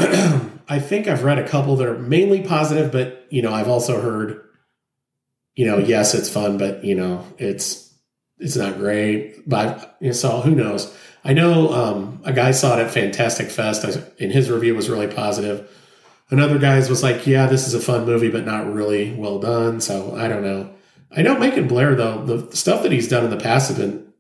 I 0.69 0.79
think 0.79 1.07
I've 1.07 1.25
read 1.25 1.39
a 1.39 1.49
couple 1.49 1.77
that 1.77 1.87
are 1.87 1.99
mainly 1.99 2.43
positive, 2.43 2.93
but 2.93 3.27
you 3.31 3.43
know, 3.43 3.53
I've 3.53 3.69
also 3.69 4.01
heard, 4.01 4.43
you 5.55 5.67
know, 5.67 5.79
yes, 5.79 6.15
it's 6.15 6.31
fun, 6.31 6.59
but 6.59 6.85
you 6.85 6.95
know, 6.95 7.25
it's 7.39 7.93
it's 8.39 8.57
not 8.57 8.79
great. 8.79 9.49
But 9.49 9.97
you 10.01 10.09
know, 10.09 10.13
so 10.13 10.41
who 10.41 10.55
knows? 10.55 10.95
I 11.25 11.33
know 11.33 11.73
um, 11.73 12.21
a 12.25 12.33
guy 12.33 12.53
saw 12.53 12.79
it 12.79 12.83
at 12.83 12.93
Fantastic 12.93 13.51
Fest, 13.51 13.85
and 14.21 14.33
his 14.33 14.51
review 14.51 14.75
was 14.75 14.89
really 14.89 15.09
positive. 15.09 15.69
Another 16.31 16.59
guy's 16.59 16.89
was 16.89 17.03
like, 17.03 17.27
"Yeah, 17.27 17.47
this 17.47 17.67
is 17.67 17.75
a 17.75 17.81
fun 17.81 18.07
movie, 18.07 18.31
but 18.31 18.45
not 18.45 18.73
really 18.73 19.13
well 19.13 19.39
done." 19.39 19.81
So 19.81 20.15
I 20.17 20.29
don't 20.29 20.43
know. 20.43 20.71
I 21.15 21.23
know 21.23 21.39
Macon 21.39 21.69
Blair 21.69 21.95
though 21.95 22.25
the 22.25 22.57
stuff 22.57 22.83
that 22.83 22.93
he's 22.93 23.09
done 23.09 23.25
in 23.25 23.31
the 23.31 23.37
past 23.37 23.69
has 23.69 23.79
been 23.79 24.13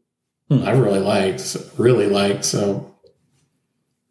hmm. 0.48 0.62
I 0.62 0.72
really 0.72 1.00
liked, 1.00 1.56
really 1.76 2.06
liked. 2.06 2.44
So 2.44 2.94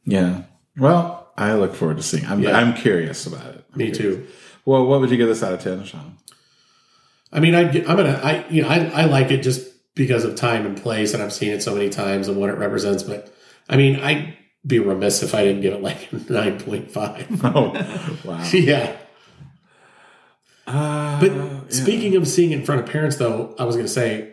Yeah. 0.04 0.44
Well, 0.78 1.32
I 1.38 1.54
look 1.54 1.76
forward 1.76 1.98
to 1.98 2.04
seeing. 2.04 2.26
I'm 2.26 2.42
Yeah. 2.42 2.58
I'm 2.58 2.74
curious 2.74 3.26
about 3.26 3.48
it. 3.48 3.66
I'm 3.74 3.78
me 3.78 3.92
curious. 3.92 3.98
too. 3.98 4.28
Well, 4.66 4.86
what 4.86 5.00
would 5.00 5.12
you 5.12 5.18
give 5.18 5.28
this 5.28 5.44
out 5.44 5.54
of 5.54 5.62
ten, 5.62 5.84
Sean? 5.84 6.18
I 7.32 7.40
mean, 7.40 7.54
I, 7.54 7.64
I'm 7.64 7.98
gonna, 7.98 8.20
I 8.24 8.46
you 8.50 8.62
know, 8.62 8.70
I, 8.70 8.86
I 8.86 9.06
like 9.06 9.30
it 9.30 9.44
just 9.44 9.68
because 9.96 10.24
of 10.24 10.36
time 10.36 10.66
and 10.66 10.82
place, 10.82 11.14
and 11.14 11.22
I've 11.22 11.34
seen 11.34 11.52
it 11.52 11.62
so 11.62 11.74
many 11.74 11.90
times 11.90 12.28
and 12.28 12.38
what 12.38 12.50
it 12.50 12.58
represents. 12.58 13.04
But 13.04 13.34
I 13.70 13.78
mean, 13.78 14.00
I'd 14.00 14.38
be 14.66 14.80
remiss 14.80 15.22
if 15.22 15.36
I 15.36 15.44
didn't 15.44 15.62
give 15.62 15.74
it 15.74 15.82
like 15.82 16.12
nine 16.30 16.60
point 16.60 16.92
five. 16.92 17.28
Oh, 17.44 17.72
wow. 18.24 18.44
yeah. 18.54 18.96
Uh, 20.68 21.20
But 21.20 21.32
yeah. 21.34 21.60
speaking 21.70 22.16
of 22.16 22.28
seeing 22.28 22.52
in 22.52 22.64
front 22.66 22.82
of 22.82 22.88
parents, 22.88 23.18
though, 23.18 23.56
I 23.60 23.66
was 23.66 23.76
going 23.76 23.86
to 23.88 23.92
say, 23.92 24.32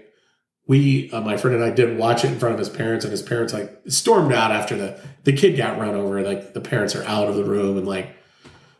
we, 0.67 1.11
uh, 1.11 1.21
my 1.21 1.37
friend 1.37 1.57
and 1.57 1.65
I 1.65 1.71
did 1.71 1.99
watch 1.99 2.25
it 2.25 2.33
in 2.33 2.39
front 2.39 2.53
of 2.55 2.59
his 2.59 2.69
parents, 2.71 3.05
and 3.05 3.11
his 3.13 3.23
parents 3.23 3.53
like 3.53 3.71
stormed 3.89 4.33
out 4.33 4.53
after 4.53 4.77
the 4.77 5.01
the 5.25 5.33
kid 5.33 5.57
got 5.57 5.79
run 5.79 5.95
over. 5.95 6.23
Like 6.23 6.55
the 6.55 6.61
parents 6.61 6.95
are 6.95 7.05
out 7.05 7.29
of 7.29 7.35
the 7.35 7.45
room 7.45 7.77
and 7.77 7.87
like 7.87 8.15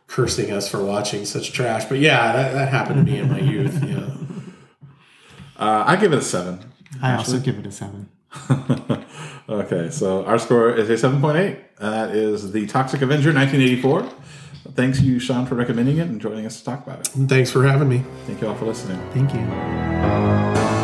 cursing 0.07 0.51
us 0.51 0.67
for 0.69 0.83
watching 0.83 1.25
such 1.25 1.51
trash. 1.51 1.85
But 1.85 1.99
yeah, 1.99 2.31
that, 2.33 2.53
that 2.53 2.69
happened 2.69 3.05
to 3.05 3.11
me 3.11 3.19
in 3.19 3.29
my 3.29 3.39
youth. 3.53 3.83
Yeah. 3.83 4.09
uh, 5.57 5.83
I 5.85 5.95
give 5.97 6.13
it 6.13 6.19
a 6.19 6.21
seven. 6.21 6.59
I 7.01 7.15
also 7.17 7.39
give 7.39 7.59
it 7.59 7.67
a 7.67 7.71
seven. 7.71 8.09
Okay, 9.49 9.89
so 9.89 10.23
our 10.23 10.39
score 10.39 10.71
is 10.73 10.89
a 10.89 10.93
7.8. 10.93 11.35
And 11.79 11.93
that 11.93 12.15
is 12.15 12.53
The 12.53 12.65
Toxic 12.65 13.01
Avenger 13.01 13.33
1984. 13.33 14.09
Thanks 14.75 15.01
you, 15.01 15.19
Sean, 15.19 15.45
for 15.45 15.55
recommending 15.55 15.97
it 15.97 16.07
and 16.07 16.19
joining 16.19 16.45
us 16.45 16.59
to 16.59 16.65
talk 16.65 16.85
about 16.85 16.99
it. 16.99 17.07
Thanks 17.07 17.51
for 17.51 17.63
having 17.63 17.89
me. 17.89 18.03
Thank 18.25 18.41
you 18.41 18.47
all 18.47 18.55
for 18.55 18.65
listening. 18.65 18.99
Thank 19.11 19.33
you. 19.33 20.82